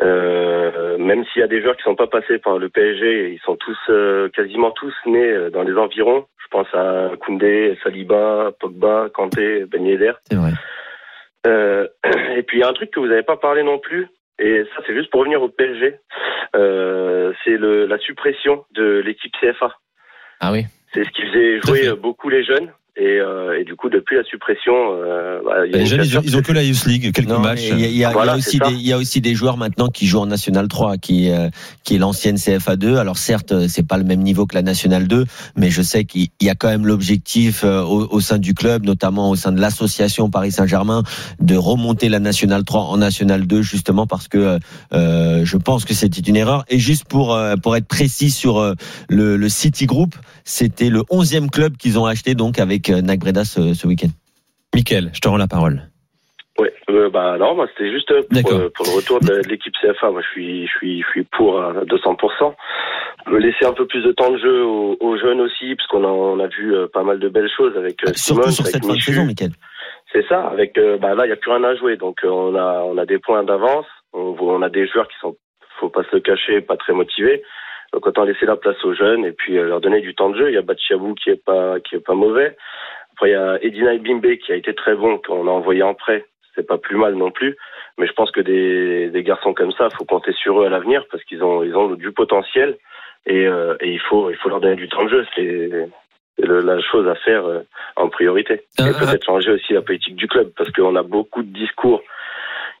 Euh, 0.00 0.96
même 0.98 1.24
s'il 1.26 1.40
y 1.40 1.44
a 1.44 1.48
des 1.48 1.60
joueurs 1.60 1.76
qui 1.76 1.82
sont 1.82 1.96
pas 1.96 2.06
passés 2.06 2.38
par 2.38 2.58
le 2.58 2.68
PSG, 2.68 3.32
ils 3.32 3.40
sont 3.40 3.56
tous 3.56 3.78
euh, 3.88 4.28
quasiment 4.28 4.70
tous 4.70 4.94
nés 5.06 5.50
dans 5.52 5.62
les 5.62 5.74
environs. 5.74 6.26
Je 6.38 6.48
pense 6.50 6.72
à 6.72 7.10
Koundé, 7.20 7.76
Saliba, 7.82 8.52
Pogba, 8.60 9.08
Kanté, 9.12 9.64
Ben 9.66 9.84
Yedder. 9.84 10.12
C'est 10.30 10.36
vrai. 10.36 10.52
Euh, 11.46 11.88
et 12.36 12.44
puis 12.44 12.58
il 12.58 12.60
y 12.60 12.64
a 12.64 12.68
un 12.68 12.74
truc 12.74 12.92
que 12.92 13.00
vous 13.00 13.08
n'avez 13.08 13.24
pas 13.24 13.36
parlé 13.36 13.64
non 13.64 13.78
plus, 13.80 14.06
et 14.38 14.64
ça 14.74 14.82
c'est 14.86 14.94
juste 14.94 15.10
pour 15.10 15.20
revenir 15.20 15.42
au 15.42 15.48
PSG. 15.48 15.98
c'est 16.52 17.58
la 17.58 17.98
suppression 17.98 18.64
de 18.70 19.02
l'équipe 19.04 19.32
CFA. 19.40 19.74
Ah 20.40 20.52
oui. 20.52 20.64
C'est 20.92 21.04
ce 21.04 21.10
qui 21.10 21.22
faisait 21.22 21.60
jouer 21.60 21.96
beaucoup 21.96 22.28
les 22.28 22.44
jeunes. 22.44 22.72
Et, 22.96 23.18
euh, 23.18 23.58
et, 23.58 23.64
du 23.64 23.74
coup, 23.74 23.88
depuis 23.88 24.14
la 24.14 24.22
suppression, 24.22 24.72
euh, 24.72 25.40
bah, 25.44 25.66
y 25.66 25.74
a 25.74 25.78
les 25.78 25.86
jeunes, 25.86 26.04
ils, 26.04 26.36
ont, 26.36 26.42
que 26.42 26.52
la 26.52 26.62
Youth 26.62 26.86
League, 26.86 27.12
quelques 27.12 27.28
matchs. 27.28 27.64
Il 27.72 27.80
y, 27.80 27.98
y, 27.98 28.04
a 28.04 28.36
aussi 28.36 28.60
des, 28.60 28.70
il 28.70 28.86
y 28.86 28.92
a 28.92 28.98
aussi 28.98 29.20
des 29.20 29.34
joueurs 29.34 29.56
maintenant 29.56 29.88
qui 29.88 30.06
jouent 30.06 30.20
en 30.20 30.26
National 30.26 30.68
3, 30.68 30.98
qui, 30.98 31.28
euh, 31.28 31.48
qui 31.82 31.96
est 31.96 31.98
l'ancienne 31.98 32.36
CFA 32.36 32.76
2. 32.76 32.98
Alors 32.98 33.18
certes, 33.18 33.66
c'est 33.66 33.84
pas 33.84 33.98
le 33.98 34.04
même 34.04 34.20
niveau 34.20 34.46
que 34.46 34.54
la 34.54 34.62
National 34.62 35.08
2, 35.08 35.24
mais 35.56 35.70
je 35.70 35.82
sais 35.82 36.04
qu'il 36.04 36.28
y 36.40 36.48
a 36.48 36.54
quand 36.54 36.68
même 36.68 36.86
l'objectif 36.86 37.64
euh, 37.64 37.82
au, 37.82 38.06
au, 38.12 38.20
sein 38.20 38.38
du 38.38 38.54
club, 38.54 38.84
notamment 38.84 39.28
au 39.28 39.34
sein 39.34 39.50
de 39.50 39.60
l'association 39.60 40.30
Paris 40.30 40.52
Saint-Germain, 40.52 41.02
de 41.40 41.56
remonter 41.56 42.08
la 42.08 42.20
National 42.20 42.62
3 42.62 42.80
en 42.80 42.98
National 42.98 43.48
2, 43.48 43.60
justement 43.60 44.06
parce 44.06 44.28
que 44.28 44.60
euh, 44.92 45.44
je 45.44 45.56
pense 45.56 45.84
que 45.84 45.94
c'était 45.94 46.20
une 46.20 46.36
erreur. 46.36 46.64
Et 46.68 46.78
juste 46.78 47.06
pour 47.06 47.36
pour 47.60 47.76
être 47.76 47.88
précis 47.88 48.30
sur 48.30 48.74
le, 49.08 49.36
le 49.36 49.48
City 49.48 49.86
Group, 49.86 50.14
c'était 50.44 50.90
le 50.90 51.00
11e 51.10 51.50
club 51.50 51.76
qu'ils 51.76 51.98
ont 51.98 52.06
acheté 52.06 52.36
donc 52.36 52.60
avec 52.60 52.83
euh, 52.90 53.02
NAC 53.02 53.20
Breda 53.20 53.44
ce, 53.44 53.86
week-end. 53.86 54.08
Mickaël, 54.74 55.10
je 55.12 55.20
te 55.20 55.28
rends 55.28 55.36
la 55.36 55.46
parole. 55.46 55.82
Oui, 56.58 56.68
euh, 56.88 57.10
bah 57.10 57.36
non, 57.36 57.56
moi 57.56 57.66
c'était 57.72 57.90
juste 57.90 58.08
pour, 58.08 58.52
euh, 58.52 58.68
pour, 58.74 58.86
le 58.86 58.96
retour 58.96 59.20
de, 59.20 59.48
l'équipe 59.48 59.74
CFA. 59.82 60.10
Moi, 60.10 60.22
je 60.22 60.28
suis, 60.28 60.66
je 60.66 60.72
suis, 60.72 61.02
je 61.02 61.06
suis 61.08 61.24
pour 61.24 61.60
à 61.60 61.72
200%. 61.84 62.54
Me 63.26 63.38
laisser 63.38 63.64
un 63.64 63.72
peu 63.72 63.86
plus 63.86 64.02
de 64.02 64.12
temps 64.12 64.30
de 64.30 64.38
jeu 64.38 64.64
aux, 64.64 65.18
jeunes 65.18 65.40
aussi, 65.40 65.74
parce 65.74 65.88
qu'on 65.88 66.04
a, 66.04 66.08
on 66.08 66.38
a 66.38 66.46
vu 66.46 66.74
pas 66.92 67.02
mal 67.02 67.18
de 67.18 67.28
belles 67.28 67.50
choses 67.56 67.76
avec 67.76 68.04
euh, 68.06 68.12
Surtout 68.14 68.50
sur 68.50 68.66
cette 68.66 68.84
fin 68.84 68.94
de 68.94 69.00
saison, 69.00 69.24
Mickaël. 69.24 69.52
C'est 70.12 70.26
ça. 70.28 70.46
Avec, 70.46 70.78
bah 71.00 71.14
là, 71.14 71.26
il 71.26 71.30
y 71.30 71.32
a 71.32 71.36
plus 71.36 71.50
rien 71.50 71.64
à 71.64 71.74
jouer, 71.74 71.96
donc 71.96 72.20
on 72.22 72.54
a, 72.54 72.82
on 72.84 72.98
a 72.98 73.06
des 73.06 73.18
points 73.18 73.42
d'avance. 73.42 73.86
On, 74.12 74.36
on 74.38 74.62
a 74.62 74.68
des 74.68 74.86
joueurs 74.86 75.08
qui 75.08 75.16
sont, 75.20 75.36
faut 75.80 75.88
pas 75.88 76.04
se 76.04 76.14
le 76.14 76.20
cacher, 76.20 76.60
pas 76.60 76.76
très 76.76 76.92
motivés. 76.92 77.42
Donc 77.94 78.08
autant 78.08 78.24
laisser 78.24 78.44
la 78.44 78.56
place 78.56 78.84
aux 78.84 78.92
jeunes 78.92 79.24
et 79.24 79.30
puis 79.30 79.56
euh, 79.56 79.68
leur 79.68 79.80
donner 79.80 80.00
du 80.00 80.16
temps 80.16 80.28
de 80.28 80.36
jeu. 80.36 80.50
Il 80.50 80.54
y 80.54 80.58
a 80.58 80.62
Batchabou 80.62 81.14
qui 81.14 81.30
est 81.30 81.42
pas 81.42 81.78
qui 81.78 81.94
est 81.94 82.04
pas 82.04 82.14
mauvais. 82.14 82.56
Après 83.12 83.30
il 83.30 83.32
y 83.32 83.36
a 83.36 83.62
Edina 83.62 83.96
Bimbe 83.98 84.36
qui 84.38 84.50
a 84.50 84.56
été 84.56 84.74
très 84.74 84.96
bon 84.96 85.18
qu'on 85.18 85.46
a 85.46 85.50
envoyé 85.50 85.84
en 85.84 85.94
prêt. 85.94 86.26
C'est 86.56 86.66
pas 86.66 86.76
plus 86.76 86.96
mal 86.96 87.14
non 87.14 87.30
plus. 87.30 87.56
Mais 87.96 88.08
je 88.08 88.12
pense 88.12 88.32
que 88.32 88.40
des, 88.40 89.10
des 89.10 89.22
garçons 89.22 89.54
comme 89.54 89.70
ça, 89.72 89.90
faut 89.90 90.04
compter 90.04 90.32
sur 90.32 90.60
eux 90.60 90.66
à 90.66 90.68
l'avenir 90.68 91.04
parce 91.08 91.22
qu'ils 91.22 91.44
ont 91.44 91.62
ils 91.62 91.76
ont 91.76 91.94
du 91.94 92.10
potentiel 92.10 92.76
et, 93.26 93.46
euh, 93.46 93.76
et 93.80 93.92
il 93.92 94.00
faut 94.00 94.28
il 94.28 94.36
faut 94.36 94.48
leur 94.48 94.60
donner 94.60 94.74
du 94.74 94.88
temps 94.88 95.04
de 95.04 95.10
jeu. 95.10 95.26
C'est 95.36 95.88
la 96.38 96.80
chose 96.80 97.06
à 97.06 97.14
faire 97.14 97.46
euh, 97.46 97.60
en 97.94 98.08
priorité. 98.08 98.62
Et 98.80 98.90
peut-être 98.98 99.24
changer 99.24 99.52
aussi 99.52 99.72
la 99.72 99.82
politique 99.82 100.16
du 100.16 100.26
club 100.26 100.50
parce 100.56 100.72
qu'on 100.72 100.96
a 100.96 101.04
beaucoup 101.04 101.44
de 101.44 101.52
discours 101.52 102.02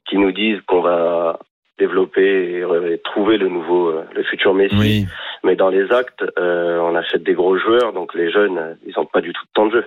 qui 0.06 0.18
nous 0.18 0.32
disent 0.32 0.60
qu'on 0.66 0.80
va 0.80 1.38
développer 1.78 2.60
et, 2.60 2.98
trouver 3.04 3.38
le 3.38 3.48
nouveau, 3.48 3.88
euh, 3.88 4.04
le 4.14 4.22
futur 4.24 4.54
Messi. 4.54 5.06
Mais 5.42 5.56
dans 5.56 5.68
les 5.68 5.90
actes, 5.92 6.24
euh, 6.38 6.78
on 6.78 6.94
achète 6.94 7.22
des 7.22 7.34
gros 7.34 7.58
joueurs, 7.58 7.92
donc 7.92 8.14
les 8.14 8.30
jeunes, 8.30 8.78
ils 8.86 8.94
n'ont 8.96 9.06
pas 9.06 9.20
du 9.20 9.32
tout 9.32 9.44
de 9.44 9.50
temps 9.52 9.66
de 9.66 9.72
jeu. 9.72 9.84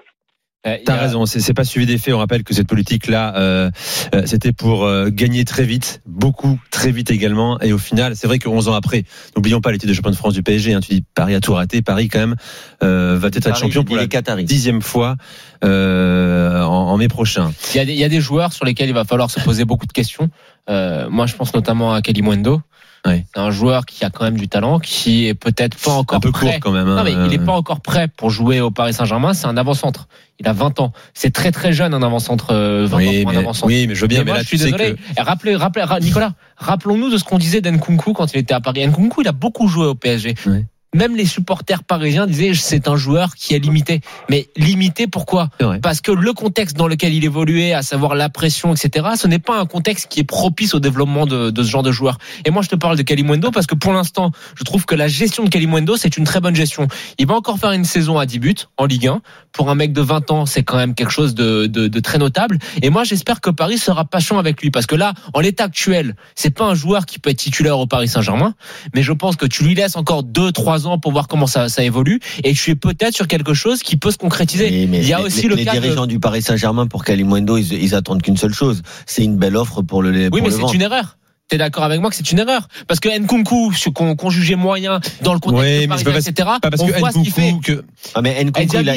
Euh, 0.68 0.78
T'as 0.86 0.98
raison, 0.98 1.26
c'est 1.26 1.54
pas 1.54 1.64
suivi 1.64 1.86
des 1.86 1.98
faits. 1.98 2.14
On 2.14 2.18
rappelle 2.18 2.44
que 2.44 2.54
cette 2.54 2.68
politique-là, 2.68 3.36
euh, 3.38 3.72
euh 4.14 4.24
c'était 4.26 4.52
pour 4.52 4.84
euh, 4.84 5.10
gagner 5.10 5.46
très 5.46 5.64
vite, 5.64 6.02
beaucoup 6.06 6.60
très 6.72 6.92
vite 6.92 7.10
également. 7.12 7.60
Et 7.62 7.72
au 7.72 7.78
final, 7.78 8.16
c'est 8.16 8.28
vrai 8.28 8.40
que 8.40 8.50
11 8.50 8.68
ans 8.68 8.74
après, 8.74 9.04
n'oublions 9.36 9.62
pas 9.62 9.72
l'été 9.72 9.88
de 9.88 9.94
champion 9.94 10.12
de 10.12 10.16
France 10.16 10.34
du 10.34 10.44
PSG. 10.44 10.74
Hein, 10.74 10.82
tu 10.82 10.94
dis 10.94 11.04
Paris 11.16 11.36
a 11.36 11.40
tout 11.40 11.54
raté. 11.54 11.82
Paris 11.82 12.10
quand 12.10 12.20
même 12.20 12.36
va 12.82 13.30
peut-être 13.30 13.48
être 13.48 13.58
champion 13.58 13.84
pour 13.84 13.96
la 13.96 14.08
dixième 14.44 14.82
fois 14.82 15.16
en, 15.64 15.68
en, 15.68 16.98
mai 16.98 17.08
prochain. 17.08 17.52
Il 17.74 17.78
y, 17.78 17.80
a 17.80 17.86
des, 17.86 17.94
il 17.94 18.00
y, 18.00 18.04
a 18.04 18.10
des, 18.10 18.22
joueurs 18.22 18.54
sur 18.54 18.66
lesquels 18.66 18.90
il 18.90 18.94
va 18.94 19.06
falloir 19.06 19.32
se 19.32 19.40
poser 19.40 19.66
beaucoup 19.66 19.86
de 19.86 19.94
questions. 19.94 20.30
moi, 20.68 21.26
je 21.26 21.36
pense 21.36 21.54
notamment 21.54 21.94
à 21.94 22.02
Kelly 22.02 22.22
C'est 23.08 23.40
un 23.40 23.52
joueur 23.52 23.86
qui 23.86 24.04
a 24.06 24.10
quand 24.10 24.24
même 24.24 24.38
du 24.38 24.48
talent, 24.48 24.80
qui 24.80 25.28
est 25.28 25.34
peut-être 25.34 25.78
pas 25.78 25.92
encore 25.92 26.18
un 26.18 26.20
peu 26.20 26.32
prêt. 26.32 26.60
quand 26.60 26.72
même. 26.72 26.88
Hein. 26.88 26.96
non, 26.96 27.04
mais 27.04 27.14
il 27.28 27.34
est 27.34 27.44
pas 27.44 27.54
encore 27.54 27.82
prêt 27.82 28.08
pour 28.08 28.30
jouer 28.30 28.62
au 28.62 28.72
Paris 28.72 28.94
Saint-Germain. 28.94 29.34
C'est 29.34 29.48
un 29.48 29.58
avant-centre. 29.58 30.08
Il 30.40 30.48
a 30.48 30.54
20 30.54 30.80
ans. 30.80 30.94
C'est 31.14 31.34
très 31.34 31.52
très 31.52 31.74
jeune 31.74 31.94
un 31.94 32.04
avant-centre. 32.04 32.54
20 32.54 32.56
euh, 32.56 32.88
oui, 32.94 33.26
ans 33.26 33.30
mais, 33.32 33.38
avant 33.38 33.52
Oui, 33.64 33.88
mais 33.88 33.96
je 33.96 34.02
veux 34.02 34.08
bien. 34.08 34.24
Mais, 34.24 34.34
là, 34.34 34.42
je 34.42 34.48
suis 34.48 34.58
désolé. 34.58 34.96
Que... 34.96 35.22
Rappelez, 35.22 35.56
rappelez, 35.56 35.86
Nicolas, 36.02 36.34
rappelons-nous 36.58 37.10
de 37.10 37.18
ce 37.18 37.24
qu'on 37.24 37.38
disait 37.38 37.62
d'Nkunku 37.62 38.14
quand 38.14 38.34
il 38.34 38.38
était 38.40 38.54
à 38.54 38.62
Paris. 38.62 38.86
Nkunku, 38.88 39.22
il 39.22 39.28
a 39.28 39.32
beaucoup 39.32 39.68
joué 39.68 39.88
au 39.88 39.96
PSG. 39.96 40.36
Oui 40.46 40.66
même 40.96 41.16
les 41.16 41.26
supporters 41.26 41.84
parisiens 41.84 42.28
disaient 42.28 42.54
c'est 42.54 42.88
un 42.88 42.96
joueur 42.96 43.36
qui 43.36 43.54
est 43.54 43.60
limité. 43.60 44.02
Mais 44.30 44.48
limité 44.56 45.08
pourquoi 45.08 45.50
Parce 45.82 46.02
que 46.02 46.12
le 46.12 46.34
contexte 46.34 46.78
dans 46.78 46.88
lequel 46.88 47.14
il 47.14 47.24
évoluait, 47.26 47.74
à 47.74 47.82
savoir 47.82 48.16
la 48.16 48.30
pression, 48.30 48.74
etc., 48.74 49.08
ce 49.16 49.28
n'est 49.28 49.40
pas 49.40 49.60
un 49.60 49.66
contexte 49.66 50.08
qui 50.10 50.22
est 50.22 50.24
propice 50.24 50.74
au 50.74 50.80
développement 50.80 51.26
de, 51.26 51.52
ce 51.56 51.70
genre 51.70 51.84
de 51.84 51.92
joueur. 51.92 52.18
Et 52.46 52.52
moi, 52.52 52.62
je 52.62 52.70
te 52.70 52.76
parle 52.76 52.98
de 52.98 53.04
Kalimundo 53.04 53.52
parce 53.52 53.68
que 53.68 53.76
pour 53.76 53.94
l'instant, 53.94 54.32
je 54.56 54.64
trouve 54.64 54.86
que 54.86 54.96
la 54.96 55.08
gestion 55.08 55.44
de 55.44 55.50
Kalimundo, 55.50 55.98
c'est 55.98 56.18
une 56.18 56.24
très 56.24 56.40
bonne 56.40 56.56
gestion. 56.56 56.88
Il 57.18 57.28
va 57.28 57.36
encore 57.36 57.60
faire 57.60 57.72
une 57.72 57.86
saison 57.86 58.18
à 58.18 58.26
10 58.26 58.40
buts 58.40 58.56
en 58.78 58.86
Ligue 58.86 59.08
1. 59.08 59.22
Pour 59.58 59.72
un 59.72 59.76
mec 59.76 59.92
de 59.92 60.02
20 60.02 60.30
ans, 60.30 60.46
c'est 60.46 60.62
quand 60.62 60.78
même 60.78 60.94
quelque 60.94 61.12
chose 61.12 61.34
de, 61.34 61.66
de 61.66 62.00
très 62.00 62.20
notable. 62.20 62.60
Et 62.84 62.92
moi, 62.92 63.04
j'espère 63.04 63.42
que 63.42 63.50
Paris 63.50 63.80
sera 63.80 64.06
patient 64.06 64.38
avec 64.38 64.62
lui 64.62 64.70
parce 64.70 64.86
que 64.86 64.96
là, 64.96 65.14
en 65.34 65.40
l'état 65.40 65.64
actuel, 65.64 66.16
c'est 66.36 66.52
pas 66.52 66.66
un 66.66 66.76
joueur 66.76 67.06
qui 67.08 67.18
peut 67.18 67.32
être 67.32 67.38
titulaire 67.38 67.80
au 67.80 67.88
Paris 67.88 68.08
Saint-Germain, 68.08 68.54
mais 68.94 69.02
je 69.02 69.12
pense 69.14 69.36
que 69.36 69.46
tu 69.46 69.64
lui 69.64 69.76
laisses 69.76 69.96
encore 69.96 70.24
2-3 70.24 70.86
ans 70.86 71.00
pour 71.00 71.12
voir 71.12 71.28
comment 71.28 71.48
ça, 71.48 71.70
ça 71.70 71.84
évolue. 71.84 72.20
Et 72.44 72.54
je 72.54 72.62
suis 72.62 72.76
peut-être 72.76 73.16
sur 73.16 73.28
quelque 73.28 73.54
chose 73.54 73.82
qui 73.82 73.98
peut 73.98 74.12
se 74.12 74.18
concrétiser. 74.18 74.84
il 74.84 75.08
y 75.08 75.14
a 75.14 75.22
aussi 75.22 75.48
le 75.48 75.56
les 75.56 75.66
dirigeants 75.66 76.06
du 76.06 76.20
Paris 76.20 76.42
Saint-Germain 76.44 76.88
pour 76.88 77.04
Kalimundo, 77.04 77.58
ils, 77.58 77.74
ils 77.74 77.96
attendent 77.96 78.22
qu'une 78.22 78.38
seule 78.38 78.54
chose. 78.54 78.84
C'est 79.06 79.24
une 79.24 79.38
belle 79.38 79.58
offre 79.58 79.82
pour 79.82 80.04
le. 80.04 80.30
oui, 80.32 80.42
mais 80.42 80.52
c'est 80.52 80.74
une 80.74 80.82
erreur. 80.82 81.18
T'es 81.50 81.58
d'accord 81.58 81.86
avec 81.86 82.02
moi 82.02 82.10
que 82.10 82.16
c'est 82.16 82.30
une 82.32 82.40
erreur? 82.40 82.68
Parce 82.88 83.00
que 83.00 83.08
Nkunku, 83.08 83.74
qu'on 83.96 84.18
qu'on 84.18 84.30
jugeait 84.30 84.56
moyen 84.56 85.00
dans 85.22 85.34
le 85.34 85.40
contexte 85.40 85.80
oui, 85.80 85.88
parisien, 85.88 86.12
etc. 86.12 86.34
Pas 86.62 86.70
parce 86.70 86.82
on 86.82 86.88
que 86.88 87.00
voit 87.00 87.12
Nkunku, 87.12 87.30
ce 87.30 87.34
qu'il 87.34 87.34
fait. 87.34 87.56
Que... 87.64 87.86
Ah 88.14 88.22
mais 88.22 88.44
Nkunku, 88.44 88.78
il 88.82 88.90
a, 88.90 88.96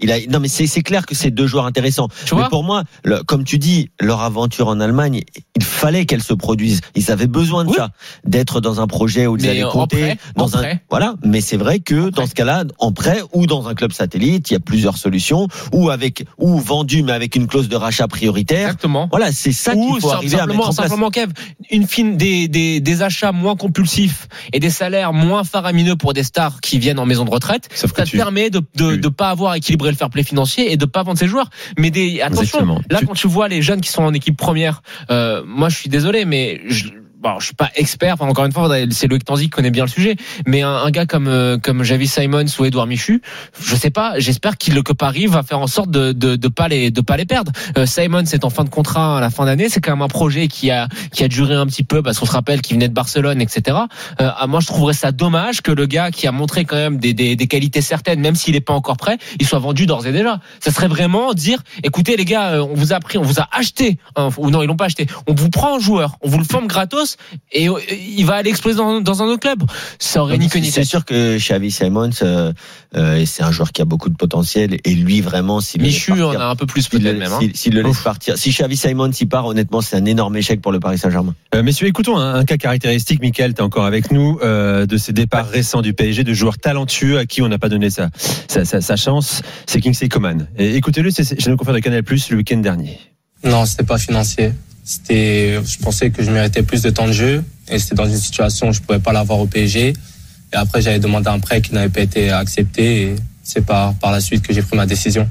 il 0.00 0.12
a, 0.12 0.18
non, 0.28 0.40
mais 0.40 0.48
c'est 0.48 0.82
clair 0.82 1.06
que 1.06 1.14
c'est 1.14 1.30
deux 1.30 1.46
joueurs 1.46 1.66
intéressants. 1.66 2.08
mais 2.34 2.48
pour 2.50 2.64
moi, 2.64 2.84
le, 3.04 3.22
comme 3.22 3.44
tu 3.44 3.58
dis, 3.58 3.90
leur 4.00 4.20
aventure 4.22 4.68
en 4.68 4.80
Allemagne, 4.80 5.22
il 5.56 5.64
fallait 5.64 6.06
qu'elle 6.06 6.22
se 6.22 6.34
produise. 6.34 6.80
Ils 6.94 7.10
avaient 7.10 7.26
besoin 7.26 7.64
de 7.64 7.72
ça, 7.72 7.90
d'être 8.24 8.60
dans 8.60 8.80
un 8.80 8.86
projet 8.86 9.26
où 9.26 9.36
ils 9.36 9.48
allaient 9.48 9.62
compter, 9.62 10.14
dans 10.36 10.56
un, 10.56 10.74
voilà. 10.90 11.14
Mais 11.24 11.40
c'est 11.40 11.56
vrai 11.56 11.80
que 11.80 12.10
dans 12.10 12.26
ce 12.26 12.34
cas-là, 12.34 12.64
en 12.78 12.92
prêt 12.92 13.20
ou 13.32 13.46
dans 13.46 13.68
un 13.68 13.74
club 13.74 13.92
satellite, 13.92 14.50
il 14.50 14.54
y 14.54 14.56
a 14.56 14.60
plusieurs 14.60 14.96
solutions, 14.96 15.48
ou 15.72 15.90
avec, 15.90 16.24
ou 16.38 16.58
vendu 16.58 17.02
mais 17.02 17.12
avec 17.12 17.36
une 17.36 17.46
clause 17.46 17.68
de 17.68 17.76
rachat 17.76 18.08
prioritaire. 18.08 18.68
Exactement. 18.68 19.08
Voilà, 19.10 19.32
c'est 19.32 19.52
ça 19.52 19.74
qu'il 19.74 20.00
faut 20.00 20.10
arriver 20.10 20.38
à 20.38 20.46
mettre 20.46 20.60
en 20.60 20.72
place. 20.72 20.88
Simplement, 20.88 21.10
Kev, 21.10 21.32
une 21.70 21.86
fine 21.86 22.16
des, 22.16 22.48
des, 22.48 22.80
des 22.80 23.02
achats 23.02 23.32
moins 23.32 23.56
compulsifs 23.56 24.28
et 24.52 24.60
des 24.60 24.70
salaires 24.70 25.12
moins 25.12 25.44
faramineux 25.44 25.96
pour 25.96 26.12
des 26.12 26.22
stars 26.22 26.60
qui 26.60 26.78
viennent 26.78 26.98
en 26.98 27.06
maison 27.06 27.24
de 27.24 27.30
retraite, 27.30 27.68
ça 27.74 27.88
te 27.88 28.16
permet 28.16 28.50
de, 28.50 28.62
de, 28.76 28.96
de 28.96 29.08
pas 29.08 29.30
avoir 29.30 29.54
équilibré 29.54 29.85
le 29.90 29.96
fair 29.96 30.10
play 30.10 30.22
financier 30.22 30.72
et 30.72 30.76
de 30.76 30.84
pas 30.84 31.02
vendre 31.02 31.18
ses 31.18 31.28
joueurs. 31.28 31.50
Mais 31.78 31.90
des 31.90 32.20
attention, 32.20 32.80
là 32.90 33.00
quand 33.06 33.14
tu 33.14 33.28
vois 33.28 33.48
les 33.48 33.62
jeunes 33.62 33.80
qui 33.80 33.90
sont 33.90 34.02
en 34.02 34.14
équipe 34.14 34.36
première, 34.36 34.82
euh, 35.10 35.42
moi 35.46 35.68
je 35.68 35.76
suis 35.76 35.88
désolé, 35.88 36.24
mais 36.24 36.60
je, 36.66 36.88
bon, 37.26 37.40
je 37.40 37.46
suis 37.46 37.54
pas 37.54 37.70
expert. 37.74 38.14
Enfin, 38.14 38.26
encore 38.26 38.44
une 38.44 38.52
fois, 38.52 38.68
c'est 38.90 39.08
Loïc 39.08 39.24
Tanzi 39.24 39.44
qui 39.44 39.50
connaît 39.50 39.70
bien 39.70 39.84
le 39.84 39.90
sujet. 39.90 40.16
Mais 40.46 40.62
un, 40.62 40.70
un 40.70 40.90
gars 40.90 41.06
comme 41.06 41.28
euh, 41.28 41.58
comme 41.58 41.82
Javi 41.82 42.06
Simons 42.06 42.44
ou 42.58 42.64
Edouard 42.64 42.86
Michu, 42.86 43.22
je 43.60 43.74
sais 43.74 43.90
pas. 43.90 44.18
J'espère 44.18 44.56
qu'il 44.56 44.76
que 44.82 44.92
Paris 44.92 45.26
va 45.26 45.42
faire 45.42 45.58
en 45.58 45.66
sorte 45.66 45.90
de 45.90 46.12
de, 46.12 46.36
de 46.36 46.48
pas 46.48 46.68
les 46.68 46.90
de 46.90 47.00
pas 47.00 47.16
les 47.16 47.24
perdre. 47.24 47.50
Euh, 47.78 47.86
Simons 47.86 48.20
est 48.20 48.44
en 48.44 48.50
fin 48.50 48.64
de 48.64 48.68
contrat 48.68 49.18
à 49.18 49.20
la 49.20 49.30
fin 49.30 49.46
d'année. 49.46 49.68
C'est 49.68 49.80
quand 49.80 49.92
même 49.92 50.02
un 50.02 50.08
projet 50.08 50.48
qui 50.48 50.70
a 50.70 50.88
qui 51.12 51.24
a 51.24 51.28
duré 51.28 51.54
un 51.54 51.66
petit 51.66 51.82
peu 51.82 52.02
parce 52.02 52.18
qu'on 52.18 52.26
se 52.26 52.32
rappelle 52.32 52.60
qu'il 52.60 52.76
venait 52.76 52.88
de 52.88 52.94
Barcelone, 52.94 53.40
etc. 53.40 53.78
Euh, 54.20 54.30
moi, 54.46 54.60
je 54.60 54.66
trouverais 54.66 54.94
ça 54.94 55.12
dommage 55.12 55.62
que 55.62 55.72
le 55.72 55.86
gars 55.86 56.10
qui 56.10 56.26
a 56.26 56.32
montré 56.32 56.64
quand 56.64 56.76
même 56.76 56.98
des 56.98 57.14
des, 57.14 57.36
des 57.36 57.46
qualités 57.46 57.80
certaines, 57.80 58.20
même 58.20 58.36
s'il 58.36 58.54
est 58.54 58.60
pas 58.60 58.74
encore 58.74 58.96
prêt, 58.96 59.18
il 59.40 59.46
soit 59.46 59.58
vendu 59.58 59.86
d'ores 59.86 60.06
et 60.06 60.12
déjà. 60.12 60.40
Ça 60.60 60.70
serait 60.70 60.88
vraiment 60.88 61.32
dire, 61.34 61.62
écoutez 61.82 62.16
les 62.16 62.24
gars, 62.24 62.52
euh, 62.52 62.60
on 62.60 62.74
vous 62.74 62.92
a 62.92 63.00
pris, 63.00 63.18
on 63.18 63.22
vous 63.22 63.40
a 63.40 63.48
acheté, 63.52 63.98
ou 64.38 64.50
non, 64.50 64.62
ils 64.62 64.66
l'ont 64.66 64.76
pas 64.76 64.86
acheté. 64.86 65.06
On 65.26 65.34
vous 65.34 65.50
prend 65.50 65.76
un 65.76 65.80
joueur, 65.80 66.18
on 66.22 66.28
vous 66.28 66.38
le 66.38 66.44
forme 66.44 66.66
gratos 66.66 67.15
et 67.52 67.68
euh, 67.68 67.74
il 67.90 68.24
va 68.24 68.34
aller 68.34 68.50
exploser 68.50 68.76
dans, 68.76 69.00
dans 69.00 69.22
un 69.22 69.26
autre 69.26 69.40
club. 69.40 69.62
Ça 69.98 70.22
aurait 70.22 70.38
ni 70.38 70.48
que 70.48 70.62
C'est 70.62 70.84
sûr 70.84 71.04
que 71.04 71.38
Xavi 71.38 71.70
Simons, 71.70 72.10
euh, 72.22 72.52
euh, 72.96 73.24
c'est 73.26 73.42
un 73.42 73.50
joueur 73.50 73.72
qui 73.72 73.82
a 73.82 73.84
beaucoup 73.84 74.08
de 74.08 74.16
potentiel 74.16 74.78
et 74.84 74.94
lui 74.94 75.20
vraiment, 75.20 75.60
s'il 75.60 75.82
Michu 75.82 76.22
en 76.22 76.32
a 76.32 76.46
un 76.46 76.56
peu 76.56 76.66
plus 76.66 76.88
peut-être 76.88 77.18
même. 77.18 77.32
Hein. 77.32 77.40
S'il 77.54 77.74
le 77.74 77.82
laisse 77.82 78.00
partir, 78.00 78.38
si 78.38 78.50
Xavi 78.50 78.76
Simons 78.76 79.10
y 79.10 79.26
part, 79.26 79.46
honnêtement, 79.46 79.80
c'est 79.80 79.96
un 79.96 80.04
énorme 80.04 80.36
échec 80.36 80.60
pour 80.60 80.72
le 80.72 80.80
Paris 80.80 80.98
Saint-Germain. 80.98 81.34
Euh, 81.54 81.62
messieurs, 81.62 81.86
écoutons 81.86 82.16
un, 82.16 82.44
cas 82.44 82.56
caractéristique. 82.56 83.20
Michael, 83.20 83.54
tu 83.54 83.60
es 83.60 83.62
encore 83.62 83.84
avec 83.84 84.10
nous 84.10 84.38
euh, 84.42 84.86
de 84.86 84.96
ces 84.96 85.12
départs 85.12 85.48
récents 85.48 85.82
du 85.82 85.92
PSG, 85.92 86.24
de 86.24 86.34
joueurs 86.34 86.58
talentueux 86.58 87.18
à 87.18 87.26
qui 87.26 87.42
on 87.42 87.48
n'a 87.48 87.58
pas 87.58 87.68
donné 87.68 87.90
sa, 87.90 88.10
sa, 88.48 88.64
sa, 88.64 88.80
sa 88.80 88.96
chance. 88.96 89.42
C'est 89.66 89.80
Kingsley 89.80 90.08
Coman. 90.08 90.48
Écoutez-le, 90.58 91.10
c'est 91.10 91.40
chez 91.40 91.50
nos 91.50 91.56
confrères 91.56 91.74
de 91.74 91.80
Canal 91.80 92.02
Plus 92.02 92.30
le 92.30 92.36
week-end 92.36 92.58
dernier. 92.58 92.98
Non, 93.46 93.64
c'était 93.64 93.84
pas 93.84 93.98
financier. 93.98 94.52
C'était, 94.84 95.58
je 95.64 95.78
pensais 95.78 96.10
que 96.10 96.22
je 96.22 96.30
méritais 96.30 96.62
plus 96.62 96.82
de 96.82 96.90
temps 96.90 97.06
de 97.06 97.12
jeu 97.12 97.44
et 97.68 97.78
c'était 97.78 97.94
dans 97.94 98.06
une 98.06 98.16
situation 98.16 98.68
où 98.68 98.72
je 98.72 98.80
pouvais 98.80 98.98
pas 98.98 99.12
l'avoir 99.12 99.40
au 99.40 99.46
PSG. 99.46 99.88
Et 99.88 100.56
après, 100.56 100.80
j'avais 100.80 100.98
demandé 101.00 101.28
un 101.28 101.40
prêt 101.40 101.60
qui 101.60 101.74
n'avait 101.74 101.88
pas 101.88 102.00
été 102.00 102.30
accepté 102.30 103.02
et 103.02 103.16
c'est 103.42 103.64
par, 103.64 103.94
par 103.94 104.12
la 104.12 104.20
suite 104.20 104.46
que 104.46 104.52
j'ai 104.52 104.62
pris 104.62 104.76
ma 104.76 104.86
décision. 104.86 105.28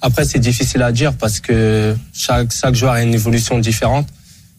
Après, 0.00 0.24
c'est 0.24 0.38
difficile 0.38 0.82
à 0.82 0.92
dire 0.92 1.14
parce 1.14 1.40
que 1.40 1.96
chaque, 2.12 2.52
chaque 2.52 2.74
joueur 2.74 2.92
a 2.92 3.02
une 3.02 3.14
évolution 3.14 3.58
différente 3.58 4.08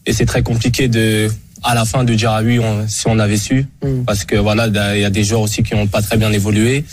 et 0.06 0.14
c'est 0.14 0.26
très 0.26 0.44
compliqué 0.44 0.88
de, 0.88 1.30
à 1.64 1.76
la 1.76 1.86
fin 1.86 2.04
de 2.04 2.14
dire 2.14 2.32
ah 2.32 2.42
oui, 2.44 2.60
si 2.88 3.08
on 3.08 3.20
avait 3.20 3.38
su. 3.38 3.66
Mm. 3.84 4.04
Parce 4.06 4.26
que 4.26 4.36
voilà, 4.36 4.68
il 4.96 5.02
y 5.02 5.06
a 5.06 5.10
des 5.10 5.24
joueurs 5.24 5.42
aussi 5.42 5.64
qui 5.64 5.76
n'ont 5.76 5.88
pas 5.88 6.02
très 6.02 6.18
bien 6.18 6.32
évolué. 6.32 6.86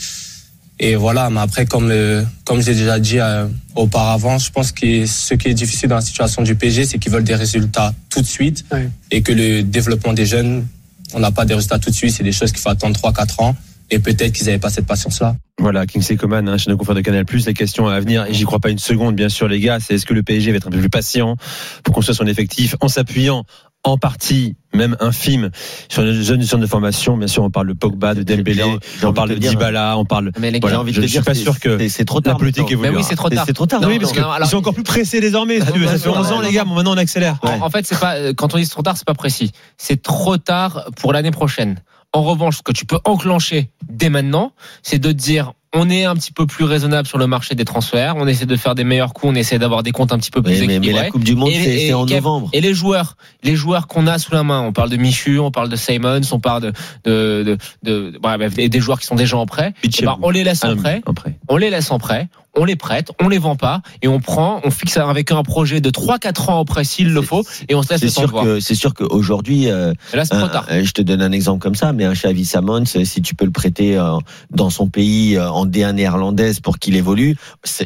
Et 0.78 0.95
voilà, 0.95 1.30
mais 1.30 1.40
après, 1.40 1.64
comme, 1.64 1.90
euh, 1.90 2.23
comme 2.45 2.61
j'ai 2.61 2.75
déjà 2.75 2.99
dit 2.99 3.18
euh, 3.18 3.47
auparavant, 3.75 4.38
je 4.38 4.50
pense 4.50 4.73
que 4.73 5.06
ce 5.06 5.35
qui 5.35 5.49
est 5.49 5.54
difficile 5.54 5.88
dans 5.88 5.95
la 5.95 6.02
situation 6.02 6.42
du 6.42 6.54
PSG, 6.54 6.85
c'est 6.85 6.99
qu'ils 6.99 7.12
veulent 7.12 7.25
des 7.25 7.35
résultats 7.35 7.95
tout 8.11 8.21
de 8.21 8.26
suite. 8.26 8.64
Et 9.11 9.23
que 9.23 9.33
le 9.33 9.62
développement 9.62 10.12
des 10.12 10.26
jeunes, 10.26 10.66
on 11.14 11.21
n'a 11.21 11.30
pas 11.30 11.47
des 11.47 11.54
résultats 11.54 11.78
tout 11.78 11.90
de 11.90 11.95
suite, 11.95 12.12
c'est 12.12 12.25
des 12.25 12.33
choses 12.33 12.52
qu'il 12.52 12.61
faut 12.61 12.68
attendre 12.68 12.99
3-4 12.99 13.42
ans. 13.42 13.56
Et 13.90 14.00
peut-être 14.00 14.33
qu'ils 14.33 14.47
n'avaient 14.47 14.59
pas 14.59 14.68
cette 14.68 14.87
patience-là. 14.87 15.37
Voilà, 15.59 15.87
Kingsley 15.87 16.16
Coman, 16.16 16.47
hein, 16.49 16.59
chez 16.59 16.71
nos 16.71 16.76
confrères 16.76 16.97
de 16.97 17.00
Canal+, 17.00 17.25
les 17.47 17.54
questions 17.54 17.87
à 17.87 17.99
venir, 18.00 18.26
et 18.26 18.35
j'y 18.35 18.45
crois 18.45 18.59
pas 18.59 18.71
une 18.71 18.78
seconde, 18.78 19.14
bien 19.14 19.28
sûr, 19.28 19.49
les 19.49 19.61
gars, 19.61 19.78
c'est 19.80 19.95
est-ce 19.95 20.04
que 20.04 20.12
le 20.12 20.23
PSG 20.23 20.50
va 20.50 20.56
être 20.56 20.66
un 20.66 20.71
peu 20.71 20.80
plus 20.80 20.90
patient 20.90 21.37
pour 21.85 21.95
construire 21.95 22.16
son 22.16 22.26
effectif 22.26 22.75
en 22.80 22.88
s'appuyant 22.88 23.45
en 23.86 23.98
partie, 23.98 24.56
même 24.74 24.96
infime, 24.98 25.50
sur 25.88 26.02
les 26.02 26.24
jeunes 26.24 26.40
du 26.40 26.46
centre 26.46 26.60
de 26.60 26.66
formation. 26.66 27.16
Bien 27.16 27.28
sûr, 27.28 27.44
on 27.44 27.50
parle 27.50 27.68
de 27.68 27.72
Pogba, 27.72 28.14
de 28.14 28.24
Dembélé, 28.24 28.64
on 29.04 29.12
parle 29.12 29.30
de 29.30 29.34
Dybala, 29.36 29.96
on 29.96 30.04
parle. 30.04 30.32
Mais 30.40 30.50
les 30.50 30.58
gars, 30.58 30.80
envie 30.80 30.92
de 30.92 31.00
je, 31.00 31.06
suis 31.06 31.20
pas 31.20 31.34
sûr 31.34 31.60
que 31.60 31.88
c'est 31.88 32.04
trop 32.04 32.20
tard. 32.20 32.34
La 32.34 32.38
politique 32.38 32.70
évolue. 32.70 32.90
Mais 32.90 32.96
oui, 32.96 33.04
c'est 33.08 33.14
trop 33.14 33.30
tard. 33.30 33.44
C'est 33.46 33.52
trop 33.52 33.66
tard. 33.66 33.80
oui, 33.86 34.00
parce 34.00 34.12
qu'ils 34.12 34.46
sont 34.46 34.56
encore 34.56 34.74
plus 34.74 34.82
pressés 34.82 35.20
désormais. 35.20 35.60
ça 35.60 35.66
fait 35.66 36.08
11 36.08 36.32
ans, 36.32 36.40
les 36.40 36.52
gars. 36.52 36.64
Bon, 36.64 36.74
maintenant, 36.74 36.94
on 36.94 36.98
accélère. 36.98 37.38
En 37.42 37.70
fait, 37.70 37.86
c'est 37.86 37.98
pas 37.98 38.34
quand 38.34 38.54
on 38.54 38.58
dit 38.58 38.68
trop 38.68 38.82
tard, 38.82 38.96
c'est 38.96 39.06
pas 39.06 39.14
précis. 39.14 39.52
C'est 39.78 40.02
trop 40.02 40.36
tard 40.36 40.90
pour 41.00 41.12
l'année 41.12 41.30
prochaine. 41.30 41.80
En 42.12 42.22
revanche, 42.22 42.58
ce 42.58 42.62
que 42.62 42.72
tu 42.72 42.86
peux 42.86 42.98
enclencher 43.04 43.70
dès 43.88 44.08
maintenant, 44.08 44.52
c'est 44.82 44.98
de 44.98 45.12
te 45.12 45.16
dire 45.16 45.52
on 45.76 45.90
est 45.90 46.04
un 46.04 46.14
petit 46.14 46.33
peu 46.33 46.47
plus 46.47 46.64
raisonnable 46.64 47.06
sur 47.06 47.18
le 47.18 47.26
marché 47.26 47.54
des 47.54 47.64
transferts. 47.64 48.14
On 48.16 48.26
essaie 48.26 48.47
de 48.47 48.56
faire 48.56 48.75
des 48.75 48.85
meilleurs 48.85 49.12
coups. 49.12 49.33
On 49.33 49.35
essaie 49.35 49.59
d'avoir 49.59 49.83
des 49.83 49.92
comptes 49.92 50.12
un 50.12 50.18
petit 50.18 50.30
peu 50.30 50.42
plus 50.42 50.62
équilibrés. 50.62 50.92
Mais, 50.92 50.92
la 50.92 51.11
Coupe 51.11 51.25
du 51.25 51.37
Monde, 51.37 51.52
c'est 51.52 51.92
en 51.92 52.06
novembre. 52.06 52.49
Et 52.52 52.61
les 52.61 52.75
joueurs, 52.75 53.16
les 53.42 53.56
joueurs 53.56 53.87
qu'on 53.87 54.06
a 54.06 54.18
sous 54.18 54.33
la 54.33 54.42
main. 54.42 54.62
On 54.62 54.73
parle 54.73 54.90
de 54.90 54.97
Michu, 54.97 55.38
on 55.38 55.50
parle 55.50 55.68
de 55.68 55.76
Simons, 55.76 56.21
on 56.33 56.40
parle 56.40 56.62
de 56.62 56.73
de 57.04 57.59
de, 57.83 58.18
de, 58.23 58.66
des 58.66 58.80
joueurs 58.80 58.99
qui 58.99 59.06
sont 59.06 59.14
déjà 59.14 59.37
en 59.37 59.47
prêt. 59.47 59.75
Eh 59.83 60.04
ben, 60.04 60.18
on 60.23 60.30
les 60.30 60.45
laisse 60.45 60.64
en 60.64 60.76
prêt. 60.76 61.02
On 61.49 61.56
les 61.56 61.71
laisse 61.71 61.90
en 61.90 61.99
prêt 61.99 62.28
on 62.56 62.64
les 62.64 62.76
prête, 62.76 63.10
on 63.20 63.28
les 63.28 63.38
vend 63.38 63.56
pas 63.56 63.82
et 64.02 64.08
on 64.08 64.20
prend, 64.20 64.60
on 64.64 64.70
fixe 64.70 64.96
avec 64.96 65.30
un 65.30 65.42
projet 65.42 65.80
de 65.80 65.90
3-4 65.90 66.50
ans 66.50 66.60
après 66.60 66.84
s'il 66.84 67.12
le 67.12 67.22
faut 67.22 67.44
et 67.68 67.75
on 67.75 67.82
se 67.82 67.94
laisse 67.94 68.12
sûr 68.12 68.56
C'est 68.60 68.75
sûr 68.75 68.94
qu'aujourd'hui, 68.94 69.70
euh, 69.70 69.92
je 70.12 70.92
te 70.92 71.02
donne 71.02 71.22
un 71.22 71.32
exemple 71.32 71.62
comme 71.62 71.75
ça, 71.75 71.92
mais 71.92 72.04
un 72.04 72.14
Xavi 72.14 72.44
Samons, 72.44 72.84
si 72.86 73.22
tu 73.22 73.34
peux 73.34 73.44
le 73.44 73.50
prêter 73.50 73.96
euh, 73.96 74.16
dans 74.50 74.70
son 74.70 74.88
pays 74.88 75.36
euh, 75.36 75.50
en 75.50 75.66
D1 75.66 75.92
néerlandaise 75.92 76.60
pour 76.60 76.78
qu'il 76.78 76.96
évolue, 76.96 77.36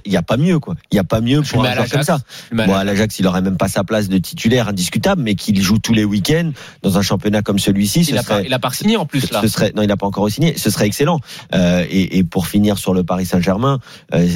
il 0.04 0.10
n'y 0.10 0.16
a 0.16 0.22
pas 0.22 0.36
mieux 0.36 0.58
quoi. 0.58 0.74
Il 0.90 0.94
n'y 0.94 1.00
a 1.00 1.04
pas 1.04 1.20
mieux 1.20 1.42
pour 1.42 1.64
un 1.64 1.74
joueur 1.74 1.88
comme 1.88 2.02
ça. 2.02 2.18
Bon, 2.52 2.72
à 2.74 2.84
l'Ajax, 2.84 3.18
il 3.18 3.26
aurait 3.26 3.42
même 3.42 3.56
pas 3.56 3.68
sa 3.68 3.84
place 3.84 4.08
de 4.08 4.18
titulaire 4.18 4.68
indiscutable, 4.68 5.22
mais 5.22 5.34
qu'il 5.34 5.60
joue 5.60 5.78
tous 5.78 5.94
les 5.94 6.04
week-ends 6.04 6.52
dans 6.82 6.98
un 6.98 7.02
championnat 7.02 7.42
comme 7.42 7.58
celui-ci, 7.58 8.00
il, 8.02 8.16
a 8.18 8.58
pas, 8.58 8.70
signé 8.70 8.96
en 8.96 9.06
plus 9.06 9.30
là. 9.32 9.40
Ce 9.42 9.48
serait, 9.48 9.72
non, 9.74 9.82
il 9.82 9.88
n'a 9.88 9.96
pas 9.96 10.06
encore 10.06 10.30
signé. 10.30 10.56
Ce 10.56 10.70
serait 10.70 10.86
excellent. 10.86 11.20
Euh, 11.54 11.84
et, 11.90 12.18
et, 12.18 12.24
pour 12.24 12.46
finir 12.46 12.78
sur 12.78 12.94
le 12.94 13.02
Paris 13.02 13.26
Saint-Germain, 13.26 13.80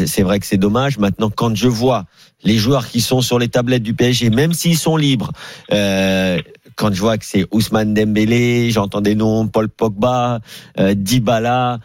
c'est 0.06 0.23
vrai 0.24 0.40
que 0.40 0.46
c'est 0.46 0.56
dommage. 0.56 0.98
Maintenant, 0.98 1.30
quand 1.30 1.54
je 1.54 1.68
vois 1.68 2.04
les 2.42 2.56
joueurs 2.56 2.88
qui 2.88 3.00
sont 3.00 3.20
sur 3.20 3.38
les 3.38 3.48
tablettes 3.48 3.82
du 3.82 3.94
PSG, 3.94 4.30
même 4.30 4.52
s'ils 4.52 4.78
sont 4.78 4.96
libres, 4.96 5.30
euh, 5.72 6.40
quand 6.76 6.92
je 6.92 7.00
vois 7.00 7.18
que 7.18 7.24
c'est 7.24 7.46
Ousmane 7.52 7.94
Dembélé, 7.94 8.70
j'entends 8.70 9.00
des 9.00 9.14
noms, 9.14 9.46
Paul 9.46 9.68
Pogba, 9.68 10.40
euh, 10.80 10.94
Dybala, 10.94 11.78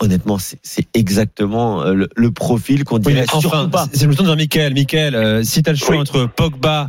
honnêtement, 0.00 0.38
c'est 0.38 0.88
exactement 0.94 1.82
euh, 1.82 2.06
le, 2.14 2.30
profil 2.30 2.84
qu'on 2.84 2.98
dirait 2.98 3.20
oui, 3.20 3.26
enfin, 3.32 3.68
pas. 3.68 3.86
C'est 3.92 4.06
le 4.06 4.14
temps 4.14 4.22
de 4.22 4.28
dire 4.28 4.36
Michael. 4.36 4.74
Michael, 4.74 5.14
euh, 5.14 5.42
si 5.42 5.62
tu 5.62 5.70
as 5.70 5.72
le 5.72 5.78
choix 5.78 5.96
entre 5.96 6.26
Pogba, 6.26 6.88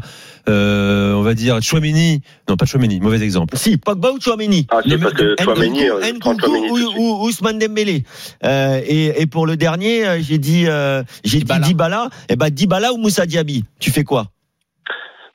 euh, 0.50 1.13
on 1.13 1.22
va 1.22 1.34
dire 1.34 1.62
Chouameni, 1.62 2.22
non 2.50 2.56
pas 2.56 2.65
Chouameni, 2.65 3.00
mauvais 3.00 3.22
exemple. 3.22 3.58
Si, 3.58 3.77
Pogba 3.77 4.12
ou 4.12 4.20
Chouameni. 4.20 4.65
Ah, 4.72 4.82
si, 4.84 4.98
parce 4.98 5.13
que 5.13 5.36
Chouameni, 5.39 5.89
ou, 5.89 6.77
ou, 6.98 7.25
Ousmane 7.25 7.60
Dembélé. 7.60 8.03
Euh, 8.44 8.82
et, 8.86 9.22
et 9.22 9.25
pour 9.27 9.46
le 9.46 9.58
dernier, 9.58 10.08
euh, 10.08 10.20
j'ai 10.22 10.38
dit, 10.38 10.65
euh, 10.68 11.03
j'ai 11.24 11.39
dit 11.39 11.60
Dybala. 11.63 12.10
Et 12.30 12.34
eh 12.34 12.36
ben 12.36 12.50
Dybala 12.50 12.94
ou 12.94 12.98
Moussa 12.98 13.25
Diaby. 13.25 13.65
Tu 13.80 13.91
fais 13.91 14.03
quoi? 14.03 14.27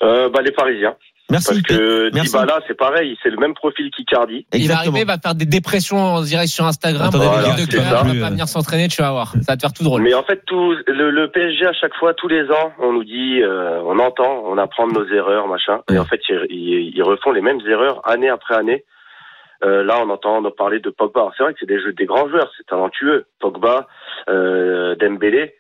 Euh, 0.03 0.29
bah, 0.29 0.41
les 0.43 0.53
Parisiens. 0.53 0.97
Merci. 1.31 1.63
Parce 1.63 1.79
que 1.79 2.11
Dybala, 2.11 2.61
c'est 2.69 2.77
pareil, 2.77 3.19
c'est 3.23 3.31
le 3.31 3.37
même 3.37 3.55
profil 3.55 3.91
qu'Icardi. 3.91 4.47
Il 4.53 4.69
va 4.69 4.77
arriver, 4.77 5.05
va 5.05 5.19
faire 5.19 5.35
des 5.35 5.45
dépressions 5.45 5.99
en 5.99 6.23
direct 6.23 6.49
sur 6.49 6.65
Instagram. 6.65 7.11
Voilà, 7.13 7.55
de 7.55 7.63
il 7.63 7.81
va 7.81 8.05
pas 8.05 8.31
venir 8.31 8.47
s'entraîner, 8.47 8.89
tu 8.89 9.03
vas 9.03 9.11
voir. 9.11 9.33
Ça 9.33 9.53
va 9.53 9.57
te 9.57 9.63
faire 9.63 9.73
tout 9.73 9.83
drôle. 9.83 10.03
Mais 10.03 10.15
en 10.15 10.23
fait, 10.23 10.43
tout 10.47 10.75
le, 10.87 11.11
le 11.11 11.31
PSG 11.31 11.67
à 11.67 11.73
chaque 11.73 11.95
fois, 11.95 12.15
tous 12.15 12.29
les 12.29 12.45
ans, 12.51 12.73
on 12.79 12.93
nous 12.93 13.05
dit, 13.05 13.43
euh, 13.43 13.81
on 13.85 13.99
entend, 13.99 14.45
on 14.47 14.57
apprend 14.57 14.87
de 14.87 14.93
nos 14.93 15.07
erreurs, 15.09 15.49
machin. 15.49 15.81
Et 15.91 15.99
en 15.99 16.05
fait, 16.05 16.21
ils, 16.29 16.93
ils, 16.95 17.03
refont 17.03 17.33
les 17.33 17.41
mêmes 17.41 17.61
erreurs 17.69 18.09
année 18.09 18.29
après 18.29 18.55
année. 18.55 18.85
Euh, 19.65 19.83
là, 19.83 19.99
on 20.01 20.11
entend 20.11 20.43
parler 20.51 20.81
de 20.81 20.91
Pogba. 20.91 21.31
C'est 21.37 21.43
vrai 21.43 21.55
que 21.55 21.61
c'est 21.61 21.67
des 21.67 21.81
jeux 21.81 21.93
des 21.93 22.07
grands 22.07 22.29
joueurs, 22.29 22.51
c'est 22.57 22.67
talentueux. 22.67 23.27
Pogba, 23.41 23.89
euh, 24.29 24.95
Dembélé. 24.97 25.55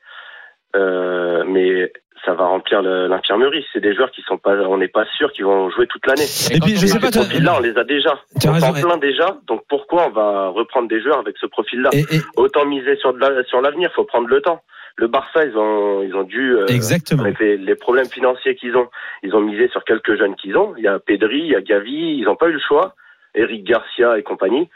Euh, 0.76 1.44
mais 1.46 1.92
ça 2.24 2.34
va 2.34 2.46
remplir 2.46 2.82
l'infirmerie. 2.82 3.64
C'est 3.72 3.80
des 3.80 3.94
joueurs 3.94 4.10
qui 4.10 4.22
sont 4.22 4.38
pas, 4.38 4.56
on 4.56 4.78
n'est 4.78 4.88
pas 4.88 5.04
sûr 5.16 5.32
qu'ils 5.32 5.44
vont 5.44 5.70
jouer 5.70 5.86
toute 5.86 6.06
l'année. 6.06 6.26
Et, 6.50 6.58
puis, 6.60 6.76
je 6.76 6.86
sais 6.86 6.98
pas, 6.98 7.10
là, 7.40 7.56
on 7.56 7.60
les 7.60 7.76
a 7.78 7.84
déjà. 7.84 8.18
On 8.44 8.62
en 8.62 8.72
plein 8.72 8.96
déjà. 8.98 9.38
Donc 9.46 9.62
pourquoi 9.68 10.08
on 10.08 10.10
va 10.10 10.48
reprendre 10.48 10.88
des 10.88 11.00
joueurs 11.00 11.18
avec 11.18 11.36
ce 11.38 11.46
profil-là? 11.46 11.90
Autant 12.36 12.64
miser 12.66 12.96
sur 12.96 13.14
sur 13.48 13.60
l'avenir. 13.60 13.90
Faut 13.94 14.04
prendre 14.04 14.28
le 14.28 14.40
temps. 14.40 14.62
Le 14.98 15.08
Barça, 15.08 15.44
ils 15.44 15.56
ont, 15.58 16.02
ils 16.02 16.14
ont 16.14 16.22
dû, 16.22 16.56
euh, 16.56 16.66
Exactement. 16.68 17.22
avec 17.22 17.38
les, 17.38 17.74
problèmes 17.74 18.08
financiers 18.08 18.56
qu'ils 18.56 18.76
ont, 18.76 18.88
ils 19.22 19.34
ont 19.36 19.42
misé 19.42 19.68
sur 19.68 19.84
quelques 19.84 20.16
jeunes 20.16 20.34
qu'ils 20.36 20.56
ont. 20.56 20.72
Il 20.78 20.84
y 20.84 20.88
a 20.88 20.98
Pedri, 20.98 21.40
il 21.40 21.48
y 21.48 21.54
a 21.54 21.60
Gavi, 21.60 22.16
ils 22.18 22.24
n'ont 22.24 22.34
pas 22.34 22.48
eu 22.48 22.52
le 22.52 22.60
choix. 22.66 22.94
Eric 23.34 23.64
Garcia 23.64 24.18
et 24.18 24.22
compagnie. 24.22 24.70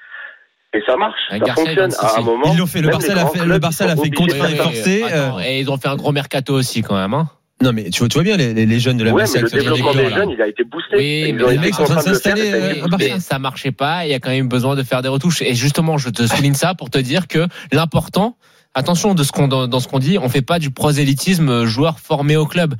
Et 0.72 0.80
ça 0.86 0.96
marche, 0.96 1.18
ça 1.28 1.54
fonctionne 1.54 1.92
à 1.98 2.18
un 2.18 2.22
moment. 2.22 2.52
Ils 2.52 2.58
l'ont 2.58 2.66
fait. 2.66 2.80
Le 2.80 2.90
Barça 2.90 3.14
l'a 3.14 3.26
fait, 3.26 3.44
le 3.44 3.58
Barça 3.58 3.86
l'a 3.86 3.96
fait 3.96 4.10
contre 4.10 4.36
et 4.36 4.54
forcé. 4.56 5.04
Et 5.44 5.60
ils 5.60 5.70
ont 5.70 5.76
fait 5.76 5.88
un 5.88 5.96
gros 5.96 6.12
mercato 6.12 6.54
aussi 6.54 6.82
quand 6.82 6.94
même. 6.96 7.14
Hein. 7.14 7.28
Non 7.62 7.72
mais 7.74 7.90
tu 7.90 7.98
vois, 7.98 8.08
tu 8.08 8.14
vois 8.14 8.22
bien 8.22 8.38
les, 8.38 8.54
les 8.54 8.80
jeunes 8.80 8.96
de 8.96 9.04
la 9.04 9.12
ouais, 9.12 9.24
mais 9.34 9.40
le 9.42 9.50
développement 9.50 9.92
des 9.92 10.08
jeunes, 10.08 10.30
il 10.30 10.40
a 10.40 10.46
été 10.46 10.64
boosté. 10.64 10.96
Oui, 10.96 11.32
mais 11.34 11.52
les 11.52 11.58
mecs 11.58 11.74
sont 11.74 11.82
en 11.82 11.86
train 11.86 11.96
de 11.96 12.00
s'installer. 12.00 12.52
Euh, 12.54 13.18
ça 13.18 13.38
marchait 13.38 13.72
pas. 13.72 14.06
Il 14.06 14.10
y 14.10 14.14
a 14.14 14.18
quand 14.18 14.30
même 14.30 14.48
besoin 14.48 14.76
de 14.76 14.82
faire 14.82 15.02
des 15.02 15.08
retouches. 15.08 15.42
Et 15.42 15.54
justement, 15.54 15.98
je 15.98 16.08
te 16.08 16.26
souligne 16.26 16.54
ça 16.54 16.74
pour 16.74 16.88
te 16.88 16.96
dire 16.96 17.28
que 17.28 17.46
l'important, 17.70 18.36
attention 18.74 19.14
de 19.14 19.24
ce 19.24 19.32
qu'on 19.32 19.48
dans 19.48 19.80
ce 19.80 19.88
qu'on 19.88 19.98
dit, 19.98 20.18
on 20.18 20.28
fait 20.28 20.42
pas 20.42 20.58
du 20.58 20.70
prosélytisme 20.70 21.48
euh, 21.48 21.66
joueur 21.66 21.98
formé 21.98 22.36
au 22.36 22.46
club. 22.46 22.74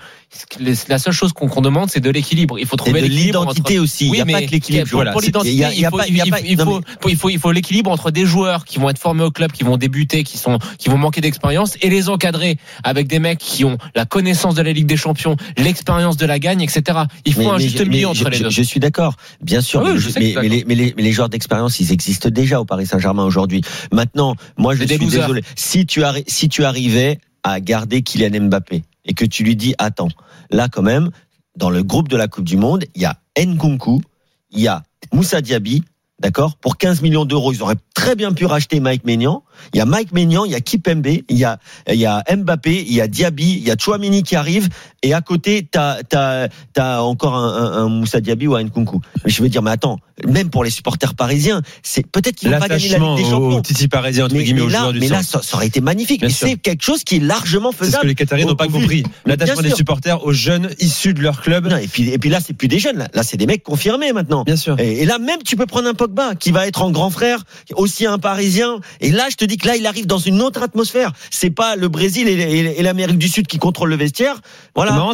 La 0.88 0.98
seule 0.98 1.12
chose 1.12 1.33
qu'on 1.33 1.61
demande, 1.61 1.90
c'est 1.90 2.00
de 2.00 2.11
l'équilibre. 2.11 2.59
Il 2.59 2.66
faut 2.66 2.76
trouver 2.76 3.00
l'identité 3.09 3.79
aussi. 3.79 4.07
il 4.07 4.12
n'y 4.12 4.20
a 4.20 4.24
pas 4.24 4.42
que 4.42 4.50
l'équilibre. 4.50 5.11
Pour, 5.12 5.20
l'identité, 5.20 5.66
il 5.76 7.16
faut 7.16 7.29
il 7.29 7.38
faut 7.38 7.53
l'équilibre 7.53 7.90
entre 7.90 8.11
des 8.11 8.24
joueurs 8.24 8.64
qui 8.64 8.79
vont 8.79 8.88
être 8.88 8.98
formés 8.98 9.24
au 9.24 9.31
club, 9.31 9.50
qui 9.50 9.64
vont 9.64 9.76
débuter, 9.76 10.22
qui 10.22 10.38
sont 10.38 10.59
qui 10.79 10.88
vont 10.88 10.98
manquer 10.98 11.20
d'expérience, 11.20 11.76
et 11.81 11.90
les 11.90 12.09
encadrer 12.09 12.59
avec 12.85 13.09
des 13.09 13.18
mecs 13.18 13.38
qui 13.38 13.64
ont 13.64 13.79
la 13.94 14.05
connaissance 14.05 14.55
de 14.55 14.62
la 14.62 14.72
Ligue 14.72 14.87
des 14.87 14.96
Champions, 14.96 15.37
l'expérience 15.57 16.16
de 16.16 16.26
la 16.26 16.38
gagne, 16.38 16.61
etc. 16.61 17.00
Il 17.24 17.35
faut 17.35 17.50
un 17.50 17.59
juste 17.59 17.85
milieu 17.85 18.09
entre 18.09 18.29
les 18.31 18.38
deux. 18.38 18.50
Je 18.50 18.62
suis 18.62 18.81
d'accord, 18.81 19.14
bien 19.42 19.61
sûr. 19.61 19.83
mais, 19.83 20.35
les, 20.48 20.94
les 20.96 21.12
joueurs 21.12 21.29
d'expérience, 21.29 21.81
ils 21.81 21.92
existent 21.92 22.29
déjà 22.29 22.61
au 22.61 22.64
Paris 22.64 22.87
Saint-Germain 22.87 23.24
aujourd'hui. 23.24 23.62
Maintenant, 23.92 24.37
moi, 24.57 24.74
je 24.74 24.85
suis 24.85 24.98
désolé. 24.98 25.42
Si 25.57 25.79
si 25.80 25.86
tu, 25.86 26.02
si 26.26 26.48
tu 26.50 26.64
arrivais 26.64 27.18
à 27.42 27.58
garder 27.58 28.02
Kylian 28.02 28.48
Mbappé 28.48 28.82
et 29.06 29.14
que 29.14 29.24
tu 29.24 29.44
lui 29.44 29.56
dis 29.56 29.74
attends, 29.78 30.10
là 30.50 30.68
quand 30.68 30.82
même, 30.82 31.10
dans 31.56 31.70
le 31.70 31.82
groupe 31.82 32.08
de 32.08 32.18
la 32.18 32.28
Coupe 32.28 32.44
du 32.44 32.58
Monde, 32.58 32.84
il 32.94 33.00
y 33.00 33.06
a 33.06 33.16
Nkunku, 33.38 34.02
il 34.50 34.60
y 34.60 34.68
a 34.68 34.82
Moussa 35.14 35.40
Diaby, 35.40 35.82
d'accord 36.18 36.56
Pour 36.56 36.76
15 36.76 37.00
millions 37.00 37.24
d'euros, 37.24 37.50
ils 37.54 37.62
auraient 37.62 37.78
très 37.94 38.14
bien 38.14 38.32
pu 38.32 38.44
racheter 38.44 38.78
Mike 38.78 39.04
Maignan. 39.04 39.42
Il 39.72 39.78
y 39.78 39.80
a 39.80 39.86
Mike 39.86 40.12
Maignan, 40.12 40.44
il 40.44 40.52
y 40.52 40.54
a 40.54 40.60
Kipembe, 40.60 41.06
il 41.06 41.36
y 41.36 41.44
a, 41.44 41.58
il 41.88 41.94
y 41.94 42.04
a 42.04 42.22
Mbappé, 42.30 42.82
il 42.82 42.92
y 42.92 43.00
a 43.00 43.08
Diaby, 43.08 43.54
il 43.54 43.66
y 43.66 43.70
a 43.70 43.76
Chouamini 43.78 44.22
qui 44.22 44.36
arrive. 44.36 44.68
Et 45.02 45.14
à 45.14 45.22
côté, 45.22 45.66
t'as, 45.70 46.02
t'as 46.02 47.00
encore 47.00 47.34
un, 47.36 47.88
Moussa 47.88 48.20
Diaby 48.20 48.48
ou 48.48 48.54
un 48.54 48.64
Nkunku. 48.64 49.00
Je 49.24 49.42
veux 49.42 49.48
dire, 49.48 49.62
mais 49.62 49.70
attends, 49.70 49.98
même 50.26 50.50
pour 50.50 50.64
les 50.64 50.70
supporters 50.70 51.14
parisiens, 51.14 51.62
c'est 51.83 52.06
peut-être 52.06 52.37
qu'ils 52.37 52.50
vont 52.50 52.59
pas 52.59 52.68
gagner 52.68 52.88
la 52.88 52.98
Ligue 52.98 53.16
des 53.16 53.22
Champions. 53.24 53.56
Au 53.56 53.61
Titi 53.61 53.88
parisien, 53.88 54.26
entre 54.26 54.35
mais, 54.35 54.44
guillemets, 54.44 54.66
mais 54.66 54.72
là, 54.72 54.92
du 54.92 55.00
mais 55.00 55.09
là 55.09 55.22
ça, 55.22 55.40
aurait 55.52 55.66
été 55.66 55.80
magnifique. 55.80 56.22
Mais 56.22 56.30
c'est 56.30 56.56
quelque 56.56 56.85
chose 56.85 57.04
qui 57.04 57.16
est 57.16 57.20
largement 57.20 57.72
faisable. 57.72 57.90
C'est 57.90 57.96
ce 57.96 58.02
que 58.02 58.06
les 58.06 58.14
Qataris 58.14 58.44
n'ont 58.44 58.54
pas 58.54 58.68
compris. 58.68 59.04
L'attachement 59.26 59.62
des 59.62 59.74
supporters 59.74 60.24
aux 60.24 60.33
jeunes 60.33 60.70
issus 60.78 61.14
de 61.14 61.22
leur 61.22 61.40
club. 61.42 61.68
Non, 61.68 61.76
et 61.76 61.88
puis, 61.88 62.09
et 62.09 62.18
puis 62.18 62.30
là, 62.30 62.40
c'est 62.44 62.54
plus 62.54 62.68
des 62.68 62.78
jeunes. 62.78 62.98
Là, 62.98 63.09
là 63.14 63.22
c'est 63.22 63.37
des 63.37 63.46
mecs 63.46 63.62
confirmés 63.62 64.12
maintenant. 64.12 64.44
Bien 64.44 64.56
sûr. 64.56 64.78
Et, 64.78 65.02
et, 65.02 65.04
là, 65.06 65.18
même, 65.18 65.42
tu 65.44 65.56
peux 65.56 65.66
prendre 65.66 65.88
un 65.88 65.94
Pogba 65.94 66.35
qui 66.35 66.50
va 66.50 66.66
être 66.66 66.83
en 66.83 66.90
grand 66.90 67.11
frère, 67.11 67.44
aussi 67.74 68.06
un 68.06 68.18
Parisien 68.18 68.80
et 69.00 69.11
là, 69.11 69.28
je 69.30 69.37
te 69.37 69.44
dis 69.44 69.56
que 69.56 69.66
là, 69.66 69.76
il 69.76 69.87
arrive 69.87 70.06
dans 70.06 70.18
une 70.18 70.40
autre 70.42 70.62
atmosphère. 70.62 71.12
C'est 71.30 71.50
pas 71.50 71.76
le 71.76 71.88
Brésil 71.88 72.28
et 72.28 72.83
l'Amérique 72.83 73.18
du 73.18 73.28
Sud 73.28 73.46
qui 73.46 73.59
contrôlent 73.59 73.90
le 73.90 73.96
vestiaire. 73.96 74.40
Voilà. 74.74 75.11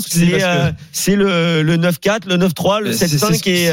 C'est 0.92 1.16
euh, 1.16 1.62
le, 1.62 1.77
9-4, 1.77 2.29
le 2.29 2.37
9-3, 2.37 2.83
le 2.83 2.92
7-5 2.92 3.49
et. 3.49 3.73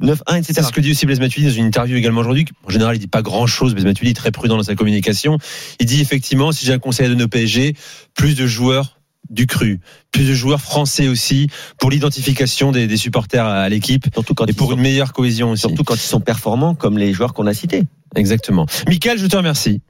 9-1, 0.00 0.20
euh, 0.30 0.34
etc. 0.36 0.52
C'est 0.54 0.62
ce 0.62 0.72
que 0.72 0.80
dit 0.80 0.92
aussi 0.92 1.06
Blaise 1.06 1.20
Matuidi 1.20 1.46
dans 1.46 1.54
une 1.54 1.66
interview 1.66 1.96
également 1.96 2.20
aujourd'hui. 2.20 2.46
En 2.66 2.70
général, 2.70 2.96
il 2.96 2.98
dit 2.98 3.06
pas 3.06 3.22
grand 3.22 3.46
chose. 3.46 3.74
Blaise 3.74 3.84
Matuidi 3.86 4.10
est 4.10 4.14
très 4.14 4.30
prudent 4.30 4.56
dans 4.56 4.62
sa 4.62 4.74
communication. 4.74 5.38
Il 5.78 5.86
dit 5.86 6.00
effectivement, 6.00 6.52
si 6.52 6.66
j'ai 6.66 6.72
un 6.72 6.78
conseil 6.78 7.06
à 7.06 7.08
donner 7.08 7.24
au 7.24 7.28
PSG, 7.28 7.74
plus 8.14 8.34
de 8.34 8.46
joueurs 8.46 9.00
du 9.28 9.46
cru, 9.46 9.80
plus 10.10 10.26
de 10.26 10.34
joueurs 10.34 10.60
français 10.60 11.06
aussi 11.06 11.48
pour 11.78 11.90
l'identification 11.90 12.72
des, 12.72 12.96
supporters 12.96 13.46
à 13.46 13.68
l'équipe 13.68 14.06
et 14.48 14.52
pour 14.52 14.72
une 14.72 14.80
meilleure 14.80 15.12
cohésion 15.12 15.52
aussi. 15.52 15.60
Surtout 15.60 15.84
quand 15.84 15.94
ils 15.94 16.00
sont 16.00 16.20
performants 16.20 16.74
comme 16.74 16.98
les 16.98 17.12
joueurs 17.12 17.32
qu'on 17.32 17.46
a 17.46 17.54
cités. 17.54 17.84
Exactement. 18.16 18.66
Michael, 18.88 19.18
je 19.18 19.26
te 19.26 19.36
remercie. 19.36 19.82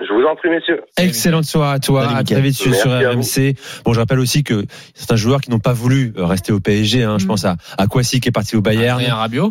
Je 0.00 0.12
vous 0.12 0.24
en 0.26 0.34
prie, 0.34 0.48
messieurs. 0.48 0.80
Excellente 0.96 1.44
soirée 1.44 1.74
à 1.74 1.78
toi. 1.78 2.16
à 2.16 2.24
très 2.24 2.40
vite 2.40 2.54
sur, 2.54 2.72
RMC. 2.72 3.54
Bon, 3.84 3.92
je 3.92 3.98
rappelle 3.98 4.20
aussi 4.20 4.42
que 4.42 4.64
certains 4.94 5.16
joueurs 5.16 5.40
qui 5.40 5.50
n'ont 5.50 5.58
pas 5.58 5.74
voulu 5.74 6.14
euh, 6.16 6.24
rester 6.24 6.50
au 6.52 6.60
PSG. 6.60 7.02
Hein, 7.02 7.16
Je 7.18 7.24
mm. 7.24 7.28
pense 7.28 7.44
à, 7.44 7.56
à 7.76 7.86
Kwasi 7.86 8.20
qui 8.20 8.28
est 8.28 8.32
parti 8.32 8.56
au 8.56 8.62
Bayern. 8.62 9.02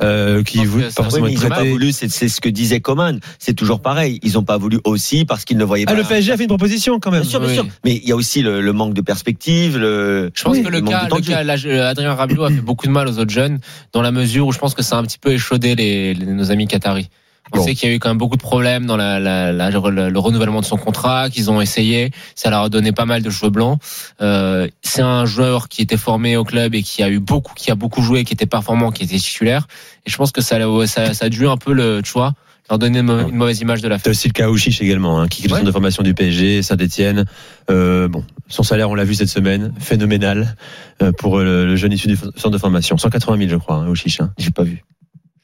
Euh, 0.03 0.41
qui 0.43 0.65
voulait 0.65 0.89
pas 0.95 1.07
ils 1.29 1.39
n'ont 1.39 1.49
pas 1.49 1.63
voulu. 1.63 1.91
C'est 1.91 2.09
ce 2.09 2.41
que 2.41 2.49
disait 2.49 2.79
Coman. 2.79 3.19
C'est 3.37 3.53
toujours 3.53 3.81
pareil. 3.81 4.19
Ils 4.23 4.33
n'ont 4.33 4.43
pas 4.43 4.57
voulu 4.57 4.79
aussi 4.83 5.25
parce 5.25 5.45
qu'ils 5.45 5.57
ne 5.57 5.63
voyaient 5.63 5.85
ah, 5.87 5.91
pas. 5.91 5.97
Ah, 5.97 6.01
le 6.01 6.07
PSG 6.07 6.31
a 6.31 6.37
fait 6.37 6.43
une 6.43 6.49
proposition 6.49 6.99
quand 6.99 7.11
même. 7.11 7.21
Bien 7.21 7.29
sûr, 7.29 7.39
bien 7.39 7.53
sûr. 7.53 7.65
Mais 7.85 7.95
il 7.95 8.07
y 8.07 8.11
a 8.11 8.15
aussi 8.15 8.41
le, 8.41 8.61
le 8.61 8.73
manque 8.73 8.95
de 8.95 9.01
perspective. 9.01 9.77
Le, 9.77 10.31
je 10.33 10.43
pense 10.43 10.57
que 10.57 10.69
le, 10.69 10.81
cas, 10.81 11.07
le 11.07 11.21
cas 11.21 11.87
Adrien 11.87 12.15
Rabiot 12.15 12.43
a 12.43 12.49
fait 12.49 12.61
beaucoup 12.61 12.87
de 12.87 12.91
mal 12.91 13.07
aux 13.07 13.19
autres 13.19 13.31
jeunes 13.31 13.59
dans 13.93 14.01
la 14.01 14.11
mesure 14.11 14.47
où 14.47 14.51
je 14.51 14.59
pense 14.59 14.73
que 14.73 14.81
ça 14.81 14.95
a 14.95 14.99
un 14.99 15.03
petit 15.03 15.19
peu 15.19 15.31
échaudé 15.31 15.75
les, 15.75 16.13
les 16.15 16.25
nos 16.25 16.51
amis 16.51 16.67
qataris. 16.67 17.09
On 17.53 17.63
sait 17.63 17.75
qu'il 17.75 17.89
y 17.89 17.91
a 17.91 17.95
eu 17.95 17.99
quand 17.99 18.09
même 18.09 18.17
beaucoup 18.17 18.37
de 18.37 18.41
problèmes 18.41 18.85
dans 18.85 18.97
la, 18.97 19.19
la, 19.19 19.51
la, 19.51 19.69
le 19.69 20.19
renouvellement 20.19 20.61
de 20.61 20.65
son 20.65 20.77
contrat, 20.77 21.29
qu'ils 21.29 21.51
ont 21.51 21.61
essayé. 21.61 22.11
Ça 22.35 22.49
leur 22.49 22.63
a 22.63 22.69
donné 22.69 22.91
pas 22.91 23.05
mal 23.05 23.21
de 23.21 23.29
cheveux 23.29 23.49
blancs. 23.51 23.79
Euh, 24.21 24.67
c'est 24.81 25.01
un 25.01 25.25
joueur 25.25 25.69
qui 25.69 25.81
était 25.81 25.97
formé 25.97 26.37
au 26.37 26.43
club 26.43 26.75
et 26.75 26.83
qui 26.83 27.03
a 27.03 27.09
eu 27.09 27.19
beaucoup, 27.19 27.53
qui 27.53 27.71
a 27.71 27.75
beaucoup 27.75 28.01
joué, 28.01 28.23
qui 28.23 28.33
était 28.33 28.45
performant, 28.45 28.91
qui 28.91 29.03
était 29.03 29.17
titulaire. 29.17 29.67
Et 30.05 30.09
je 30.09 30.17
pense 30.17 30.31
que 30.31 30.41
ça, 30.41 30.57
ça, 30.87 31.13
ça 31.13 31.25
a 31.25 31.29
dû 31.29 31.47
un 31.47 31.57
peu 31.57 31.73
le, 31.73 32.01
tu 32.03 32.11
vois, 32.11 32.33
leur 32.69 32.79
donner 32.79 32.99
une, 32.99 33.31
mauvaise 33.31 33.59
image 33.59 33.81
de 33.81 33.87
la. 33.87 33.99
C'est 33.99 34.09
aussi 34.09 34.27
le 34.27 34.33
cas 34.33 34.47
également, 34.81 35.19
hein, 35.19 35.27
qui 35.27 35.43
est 35.43 35.47
le 35.47 35.55
centre 35.55 35.65
de 35.65 35.71
formation 35.71 36.03
du 36.03 36.13
PSG, 36.13 36.63
Saint-Etienne. 36.63 37.25
Euh, 37.69 38.07
bon, 38.07 38.23
son 38.47 38.63
salaire, 38.63 38.89
on 38.89 38.95
l'a 38.95 39.03
vu 39.03 39.15
cette 39.15 39.29
semaine, 39.29 39.73
phénoménal 39.79 40.55
euh, 41.01 41.11
pour 41.11 41.39
le, 41.39 41.75
jeune 41.75 41.91
issu 41.91 42.07
du 42.07 42.15
centre 42.15 42.51
de 42.51 42.57
formation. 42.57 42.97
180 42.97 43.37
000, 43.37 43.49
je 43.49 43.55
crois, 43.57 43.75
hein, 43.75 43.87
Ouchiche. 43.87 44.21
Hein. 44.21 44.31
J'ai 44.37 44.51
pas 44.51 44.63
vu. 44.63 44.83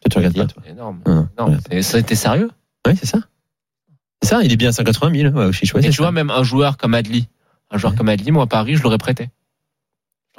Tu 0.09 0.17
regardes 0.17 0.35
pas, 0.35 0.45
toi. 0.45 0.63
Énorme. 0.69 1.01
Ah, 1.37 1.81
ça, 1.81 2.01
t'es 2.01 2.15
sérieux? 2.15 2.49
Oui, 2.85 2.93
c'est 2.97 3.05
ça. 3.07 3.19
C'est 4.21 4.29
ça, 4.29 4.43
il 4.43 4.51
est 4.51 4.57
bien 4.57 4.69
à 4.69 4.73
180 4.73 5.11
000. 5.13 5.35
Ouais, 5.35 5.51
Et 5.83 5.89
tu 5.89 5.97
vois, 5.97 6.11
même 6.11 6.31
un 6.31 6.43
joueur 6.43 6.77
comme 6.77 6.93
Adli, 6.93 7.27
un 7.71 7.77
joueur 7.77 7.95
comme 7.95 8.09
Adli, 8.09 8.31
moi, 8.31 8.43
à 8.43 8.47
Paris, 8.47 8.75
je 8.75 8.83
l'aurais 8.83 8.97
prêté. 8.97 9.29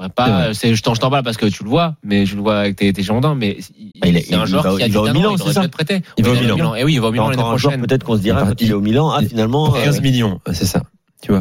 Je 0.00 0.06
pas, 0.08 0.54
c'est, 0.54 0.74
je 0.76 0.82
t'en, 0.82 0.94
parle 0.94 1.24
parce 1.24 1.36
que 1.36 1.46
tu 1.46 1.64
le 1.64 1.68
vois, 1.68 1.96
mais 2.04 2.24
je 2.24 2.36
le 2.36 2.42
vois 2.42 2.60
avec 2.60 2.76
tes, 2.76 2.92
tes 2.92 3.02
mais 3.36 3.58
il, 4.04 4.16
est 4.16 4.32
un 4.32 4.46
joueur 4.46 4.76
qui 4.76 4.84
a 4.84 4.86
il 4.86 4.92
va 4.92 5.00
au 5.02 5.12
Milan, 5.12 5.36
c'est 5.36 5.52
ça? 5.52 5.68
Prêté. 5.68 6.02
Il 6.16 6.24
va 6.24 6.32
au 6.32 6.34
Milan. 6.34 6.74
Et 6.76 6.84
oui, 6.84 6.94
il 6.94 7.00
va 7.00 7.08
au 7.08 7.12
Milan 7.12 7.30
l'année 7.30 7.42
prochaine. 7.42 7.80
Peut-être 7.80 8.04
qu'on 8.04 8.16
se 8.16 8.22
dira, 8.22 8.46
il 8.60 8.70
est 8.70 8.74
au 8.74 8.80
Milan, 8.80 9.10
ah, 9.10 9.22
finalement. 9.22 9.72
15 9.72 9.98
euh, 9.98 10.00
millions, 10.00 10.40
c'est 10.52 10.66
ça. 10.66 10.82
Tu 11.20 11.32
vois. 11.32 11.36